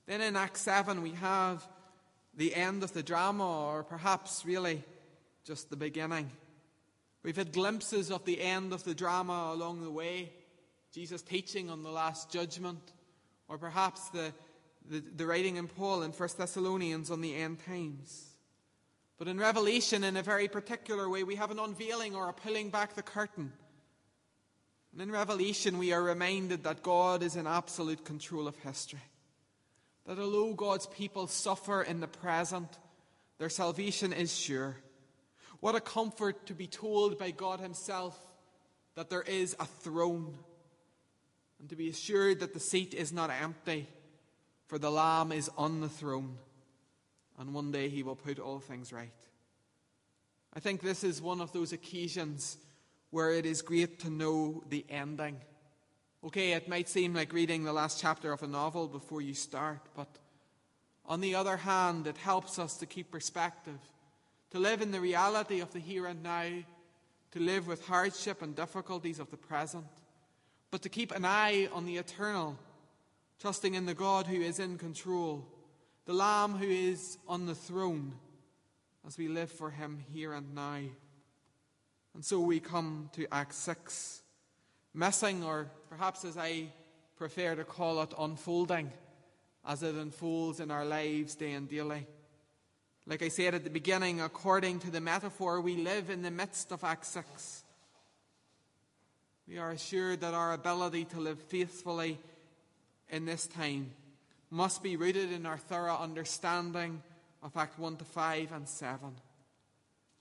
Then 0.08 0.21
in 0.21 0.38
Act 0.38 0.55
7, 0.58 1.01
we 1.01 1.12
have 1.12 1.67
the 2.38 2.55
end 2.55 2.81
of 2.81 2.93
the 2.93 3.03
drama, 3.03 3.67
or 3.67 3.84
perhaps 3.84 4.45
really 4.45 4.84
just 5.43 5.69
the 5.69 5.75
beginning. 5.75 6.31
We've 7.23 7.36
had 7.36 7.51
glimpses 7.51 8.10
of 8.10 8.23
the 8.23 8.39
end 8.41 8.71
of 8.71 8.86
the 8.86 8.95
drama 8.95 9.51
along 9.53 9.84
the 9.84 9.91
way. 9.91 10.31
Jesus 10.93 11.21
teaching 11.21 11.69
on 11.69 11.84
the 11.84 11.89
Last 11.89 12.31
Judgment, 12.31 12.93
or 13.49 13.58
perhaps 13.58 14.08
the, 14.10 14.31
the, 14.89 15.03
the 15.17 15.25
writing 15.25 15.58
in 15.58 15.67
Paul 15.67 16.03
in 16.03 16.12
1 16.12 16.29
Thessalonians 16.38 17.12
on 17.12 17.19
the 17.19 17.36
end 17.36 17.65
times. 17.65 18.29
But 19.17 19.27
in 19.27 19.38
Revelation, 19.38 20.05
in 20.05 20.15
a 20.15 20.23
very 20.23 20.47
particular 20.47 21.10
way, 21.10 21.23
we 21.23 21.36
have 21.36 21.51
an 21.51 21.60
unveiling 21.60 22.15
or 22.15 22.29
a 22.29 22.34
pulling 22.34 22.69
back 22.69 22.95
the 22.95 23.01
curtain. 23.01 23.51
And 24.95 25.01
in 25.01 25.12
Revelation, 25.12 25.77
we 25.77 25.91
are 25.91 26.01
reminded 26.01 26.63
that 26.63 26.81
God 26.81 27.21
is 27.21 27.36
in 27.36 27.47
absolute 27.47 28.05
control 28.05 28.47
of 28.47 28.55
history. 28.60 29.01
That 30.05 30.17
although 30.17 30.53
God's 30.53 30.88
people 30.88 31.27
suffer 31.27 31.81
in 31.81 31.99
the 31.99 32.08
present, 32.08 32.69
their 33.38 33.49
salvation 33.49 34.13
is 34.13 34.34
sure. 34.34 34.77
What 35.60 35.75
a 35.75 35.81
comfort 35.81 36.45
to 36.45 36.53
be 36.53 36.67
told 36.67 37.19
by 37.19 37.31
God 37.31 37.60
Himself 37.60 38.17
that 38.95 39.10
there 39.10 39.21
is 39.21 39.53
a 39.60 39.65
throne 39.65 40.38
and 41.60 41.69
to 41.69 41.75
be 41.75 41.89
assured 41.89 42.39
that 42.39 42.53
the 42.53 42.60
seat 42.62 42.93
is 42.93 43.12
not 43.12 43.29
empty, 43.29 43.88
for 44.67 44.79
the 44.79 44.91
Lamb 44.91 45.34
is 45.34 45.49
on 45.58 45.81
the 45.81 45.89
throne, 45.89 46.38
and 47.38 47.53
one 47.53 47.73
day 47.73 47.89
he 47.89 48.01
will 48.01 48.15
put 48.15 48.39
all 48.39 48.60
things 48.60 48.93
right. 48.93 49.12
I 50.53 50.62
think 50.62 50.81
this 50.81 51.03
is 51.03 51.21
one 51.21 51.41
of 51.41 51.51
those 51.51 51.73
occasions 51.73 52.58
where 53.15 53.32
it 53.32 53.45
is 53.45 53.62
great 53.62 53.99
to 53.99 54.10
know 54.10 54.62
the 54.69 54.86
ending. 54.89 55.38
Okay, 56.21 56.51
it 56.51 56.67
might 56.67 56.89
seem 56.89 57.13
like 57.13 57.32
reading 57.32 57.63
the 57.63 57.71
last 57.71 58.01
chapter 58.01 58.34
of 58.34 58.43
a 58.43 58.47
novel 58.47 58.88
before 58.88 59.21
you 59.21 59.34
start, 59.34 59.80
but 59.95 60.10
on 61.06 61.21
the 61.21 61.36
other 61.36 61.56
hand, 61.56 62.08
it 62.08 62.17
helps 62.17 62.60
us 62.60 62.75
to 62.78 62.86
keep 62.86 63.12
perspective, 63.12 63.80
to 64.51 64.60
live 64.60 64.82
in 64.82 64.91
the 64.91 64.99
reality 64.99 65.62
of 65.62 65.71
the 65.71 65.80
here 65.80 66.08
and 66.08 66.23
now, 66.23 66.49
to 67.32 67.39
live 67.39 67.67
with 67.67 67.88
hardship 67.88 68.41
and 68.41 68.56
difficulties 68.56 69.19
of 69.19 69.32
the 69.32 69.38
present 69.38 69.86
but 70.75 70.82
to 70.82 70.89
keep 70.89 71.13
an 71.13 71.23
eye 71.23 71.69
on 71.71 71.86
the 71.86 71.95
eternal, 71.95 72.58
trusting 73.39 73.75
in 73.75 73.86
the 73.86 73.93
God 73.93 74.28
who 74.28 74.41
is 74.41 74.60
in 74.60 74.78
control, 74.78 75.47
the 76.06 76.12
Lamb 76.12 76.56
who 76.56 76.67
is 76.67 77.17
on 77.30 77.45
the 77.45 77.56
throne, 77.56 78.13
as 79.08 79.17
we 79.17 79.30
live 79.30 79.49
for 79.49 79.69
him 79.69 80.04
here 80.12 80.34
and 80.34 80.54
now. 80.54 80.80
And 82.15 82.23
so 82.23 82.39
we 82.39 82.62
come 82.62 83.10
to 83.13 83.28
Act 83.30 83.54
6, 83.54 84.21
missing, 84.93 85.43
or 85.43 85.69
perhaps 85.89 86.23
as 86.23 86.38
I 86.38 86.67
prefer 87.17 87.56
to 87.56 87.65
call 87.65 88.01
it, 88.01 88.13
unfolding, 88.17 88.89
as 89.67 89.84
it 89.84 89.95
unfolds 89.95 90.62
in 90.62 90.71
our 90.71 90.86
lives 90.86 91.36
day 91.36 91.51
and 91.51 91.69
daily. 91.69 92.08
Like 93.06 93.21
I 93.21 93.28
said 93.28 93.54
at 93.54 93.65
the 93.65 93.69
beginning, 93.69 94.21
according 94.21 94.80
to 94.80 94.91
the 94.91 95.01
metaphor, 95.01 95.60
we 95.60 95.75
live 95.75 96.10
in 96.10 96.21
the 96.21 96.32
midst 96.32 96.71
of 96.71 96.86
Act 96.86 97.06
6. 97.06 97.63
We 99.45 99.58
are 99.58 99.71
assured 99.71 100.21
that 100.21 100.34
our 100.34 100.54
ability 100.54 101.06
to 101.06 101.19
live 101.19 101.39
faithfully 101.39 102.17
in 103.10 103.25
this 103.25 103.45
time 103.45 103.91
must 104.49 104.82
be 104.82 104.95
rooted 104.95 105.34
in 105.34 105.45
our 105.45 105.58
thorough 105.58 105.97
understanding 105.97 107.04
of 107.43 107.58
Act 107.58 107.78
1 107.78 107.97
to 107.97 108.06
5 108.06 108.54
and 108.54 108.69
7. 108.69 108.99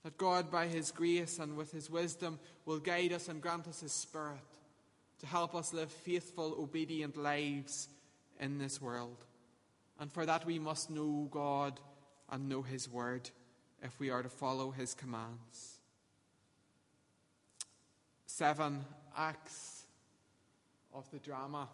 That 0.05 0.19
God, 0.19 0.51
by 0.51 0.67
His 0.67 0.91
grace 0.91 1.39
and 1.39 1.57
with 1.57 1.71
His 1.71 1.89
wisdom, 1.89 2.37
will 2.67 2.77
guide 2.77 3.11
us 3.11 3.27
and 3.27 3.41
grant 3.41 3.67
us 3.67 3.81
His 3.81 3.91
Spirit 3.91 4.37
to 5.19 5.25
help 5.25 5.55
us 5.55 5.73
live 5.73 5.91
faithful, 5.91 6.55
obedient 6.59 7.17
lives 7.17 7.89
in 8.39 8.59
this 8.59 8.79
world. 8.79 9.17
And 9.99 10.13
for 10.13 10.23
that, 10.27 10.45
we 10.45 10.59
must 10.59 10.91
know 10.91 11.27
God 11.31 11.79
and 12.29 12.47
know 12.47 12.61
His 12.61 12.87
Word 12.87 13.31
if 13.81 13.99
we 13.99 14.11
are 14.11 14.21
to 14.21 14.29
follow 14.29 14.69
His 14.69 14.93
commands. 14.93 15.79
Seven 18.27 18.85
acts 19.17 19.85
of 20.93 21.09
the 21.09 21.17
drama. 21.17 21.67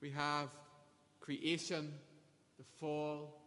We 0.00 0.10
have 0.10 0.48
creation, 1.18 1.92
the 2.56 2.64
fall, 2.78 3.41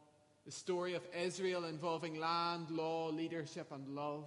the 0.45 0.51
story 0.51 0.93
of 0.93 1.01
Israel 1.19 1.65
involving 1.65 2.19
land, 2.19 2.69
law, 2.69 3.09
leadership, 3.09 3.71
and 3.71 3.87
love, 3.95 4.25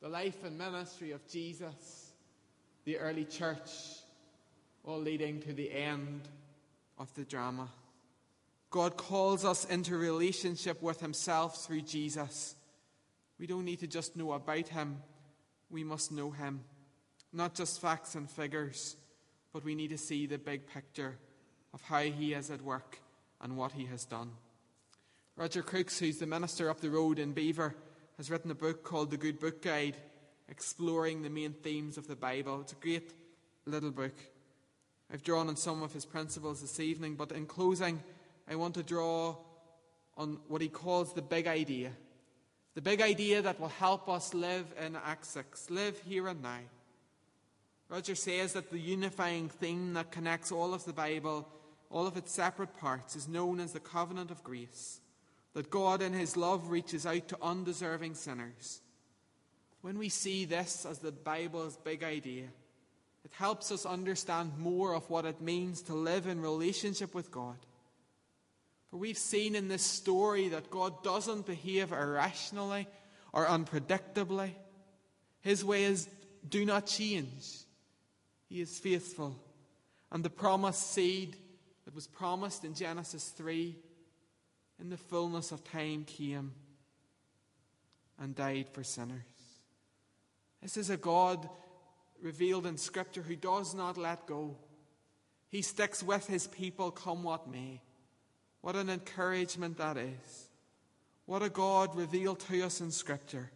the 0.00 0.08
life 0.08 0.44
and 0.44 0.56
ministry 0.56 1.12
of 1.12 1.26
Jesus, 1.28 2.12
the 2.84 2.98
early 2.98 3.26
church, 3.26 3.70
all 4.82 4.98
leading 4.98 5.40
to 5.40 5.52
the 5.52 5.70
end 5.70 6.22
of 6.98 7.12
the 7.14 7.24
drama. 7.24 7.68
God 8.70 8.96
calls 8.96 9.44
us 9.44 9.66
into 9.66 9.96
relationship 9.96 10.82
with 10.82 11.00
Himself 11.00 11.64
through 11.64 11.82
Jesus. 11.82 12.54
We 13.38 13.46
don't 13.46 13.64
need 13.64 13.80
to 13.80 13.86
just 13.86 14.16
know 14.16 14.32
about 14.32 14.68
Him, 14.68 15.02
we 15.70 15.84
must 15.84 16.12
know 16.12 16.30
Him. 16.30 16.60
Not 17.32 17.54
just 17.54 17.82
facts 17.82 18.14
and 18.14 18.30
figures, 18.30 18.96
but 19.52 19.64
we 19.64 19.74
need 19.74 19.90
to 19.90 19.98
see 19.98 20.26
the 20.26 20.38
big 20.38 20.66
picture 20.66 21.18
of 21.74 21.82
how 21.82 22.00
He 22.00 22.32
is 22.32 22.50
at 22.50 22.62
work 22.62 23.00
and 23.42 23.56
what 23.58 23.72
He 23.72 23.84
has 23.86 24.06
done. 24.06 24.30
Roger 25.38 25.60
Crooks, 25.60 25.98
who's 25.98 26.16
the 26.16 26.26
minister 26.26 26.70
up 26.70 26.80
the 26.80 26.88
road 26.88 27.18
in 27.18 27.32
Beaver, 27.32 27.74
has 28.16 28.30
written 28.30 28.50
a 28.50 28.54
book 28.54 28.82
called 28.82 29.10
The 29.10 29.18
Good 29.18 29.38
Book 29.38 29.60
Guide, 29.60 29.94
exploring 30.48 31.20
the 31.20 31.28
main 31.28 31.52
themes 31.52 31.98
of 31.98 32.08
the 32.08 32.16
Bible. 32.16 32.62
It's 32.62 32.72
a 32.72 32.76
great 32.76 33.12
little 33.66 33.90
book. 33.90 34.14
I've 35.12 35.22
drawn 35.22 35.48
on 35.48 35.56
some 35.56 35.82
of 35.82 35.92
his 35.92 36.06
principles 36.06 36.62
this 36.62 36.80
evening, 36.80 37.16
but 37.16 37.32
in 37.32 37.44
closing, 37.44 38.02
I 38.48 38.54
want 38.54 38.76
to 38.76 38.82
draw 38.82 39.36
on 40.16 40.38
what 40.48 40.62
he 40.62 40.68
calls 40.68 41.12
the 41.12 41.20
big 41.20 41.46
idea. 41.46 41.92
The 42.74 42.80
big 42.80 43.02
idea 43.02 43.42
that 43.42 43.60
will 43.60 43.68
help 43.68 44.08
us 44.08 44.32
live 44.32 44.64
in 44.82 44.96
Act 44.96 45.26
6, 45.26 45.68
live 45.68 46.00
here 46.06 46.28
and 46.28 46.42
now. 46.42 46.60
Roger 47.90 48.14
says 48.14 48.54
that 48.54 48.70
the 48.70 48.78
unifying 48.78 49.50
theme 49.50 49.92
that 49.92 50.10
connects 50.10 50.50
all 50.50 50.72
of 50.72 50.86
the 50.86 50.94
Bible, 50.94 51.46
all 51.90 52.06
of 52.06 52.16
its 52.16 52.32
separate 52.32 52.74
parts, 52.78 53.16
is 53.16 53.28
known 53.28 53.60
as 53.60 53.72
the 53.72 53.80
covenant 53.80 54.30
of 54.30 54.42
grace. 54.42 55.00
That 55.56 55.70
God 55.70 56.02
in 56.02 56.12
His 56.12 56.36
love 56.36 56.68
reaches 56.68 57.06
out 57.06 57.28
to 57.28 57.38
undeserving 57.40 58.14
sinners. 58.14 58.82
When 59.80 59.96
we 59.96 60.10
see 60.10 60.44
this 60.44 60.84
as 60.84 60.98
the 60.98 61.12
Bible's 61.12 61.78
big 61.78 62.04
idea, 62.04 62.44
it 63.24 63.32
helps 63.32 63.72
us 63.72 63.86
understand 63.86 64.58
more 64.58 64.94
of 64.94 65.08
what 65.08 65.24
it 65.24 65.40
means 65.40 65.80
to 65.84 65.94
live 65.94 66.26
in 66.26 66.42
relationship 66.42 67.14
with 67.14 67.30
God. 67.30 67.56
For 68.90 68.98
we've 68.98 69.16
seen 69.16 69.54
in 69.54 69.68
this 69.68 69.80
story 69.80 70.48
that 70.48 70.70
God 70.70 71.02
doesn't 71.02 71.46
behave 71.46 71.90
irrationally 71.90 72.86
or 73.32 73.46
unpredictably. 73.46 74.50
His 75.40 75.64
ways 75.64 76.06
do 76.46 76.66
not 76.66 76.84
change. 76.84 77.60
He 78.50 78.60
is 78.60 78.78
faithful. 78.78 79.34
And 80.12 80.22
the 80.22 80.28
promised 80.28 80.92
seed 80.92 81.34
that 81.86 81.94
was 81.94 82.06
promised 82.06 82.62
in 82.62 82.74
Genesis 82.74 83.30
3 83.30 83.74
in 84.80 84.90
the 84.90 84.96
fullness 84.96 85.52
of 85.52 85.64
time 85.64 86.04
came 86.04 86.52
and 88.18 88.34
died 88.34 88.68
for 88.72 88.82
sinners. 88.82 89.22
This 90.62 90.76
is 90.76 90.90
a 90.90 90.96
God 90.96 91.48
revealed 92.20 92.66
in 92.66 92.76
Scripture 92.76 93.22
who 93.22 93.36
does 93.36 93.74
not 93.74 93.96
let 93.96 94.26
go. 94.26 94.56
He 95.48 95.62
sticks 95.62 96.02
with 96.02 96.26
his 96.26 96.46
people, 96.46 96.90
come 96.90 97.22
what 97.22 97.50
may. 97.50 97.80
What 98.60 98.76
an 98.76 98.90
encouragement 98.90 99.78
that 99.78 99.96
is. 99.96 100.48
What 101.26 101.42
a 101.42 101.48
God 101.48 101.94
revealed 101.94 102.40
to 102.40 102.62
us 102.62 102.80
in 102.80 102.90
Scripture. 102.90 103.50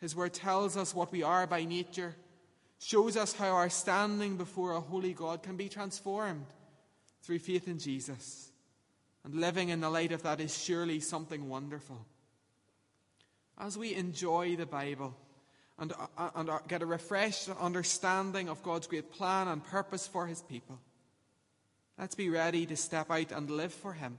His 0.00 0.14
word 0.14 0.34
tells 0.34 0.76
us 0.76 0.94
what 0.94 1.12
we 1.12 1.22
are 1.22 1.46
by 1.46 1.64
nature, 1.64 2.14
shows 2.78 3.16
us 3.16 3.32
how 3.32 3.50
our 3.50 3.70
standing 3.70 4.36
before 4.36 4.72
a 4.72 4.80
holy 4.80 5.14
God 5.14 5.42
can 5.42 5.56
be 5.56 5.68
transformed 5.68 6.46
through 7.22 7.38
faith 7.38 7.68
in 7.68 7.78
Jesus. 7.78 8.50
And 9.24 9.34
living 9.34 9.70
in 9.70 9.80
the 9.80 9.90
light 9.90 10.12
of 10.12 10.22
that 10.22 10.40
is 10.40 10.62
surely 10.62 11.00
something 11.00 11.48
wonderful. 11.48 12.04
As 13.58 13.78
we 13.78 13.94
enjoy 13.94 14.56
the 14.56 14.66
Bible 14.66 15.16
and, 15.78 15.92
uh, 16.18 16.30
and 16.34 16.50
get 16.68 16.82
a 16.82 16.86
refreshed 16.86 17.48
understanding 17.48 18.48
of 18.48 18.62
God's 18.62 18.86
great 18.86 19.10
plan 19.10 19.48
and 19.48 19.64
purpose 19.64 20.06
for 20.06 20.26
His 20.26 20.42
people, 20.42 20.78
let's 21.98 22.14
be 22.14 22.28
ready 22.28 22.66
to 22.66 22.76
step 22.76 23.10
out 23.10 23.32
and 23.32 23.50
live 23.50 23.72
for 23.72 23.94
Him 23.94 24.18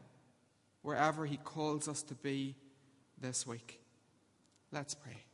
wherever 0.82 1.26
He 1.26 1.38
calls 1.38 1.88
us 1.88 2.02
to 2.04 2.16
be 2.16 2.56
this 3.22 3.46
week. 3.46 3.82
Let's 4.72 4.96
pray. 4.96 5.25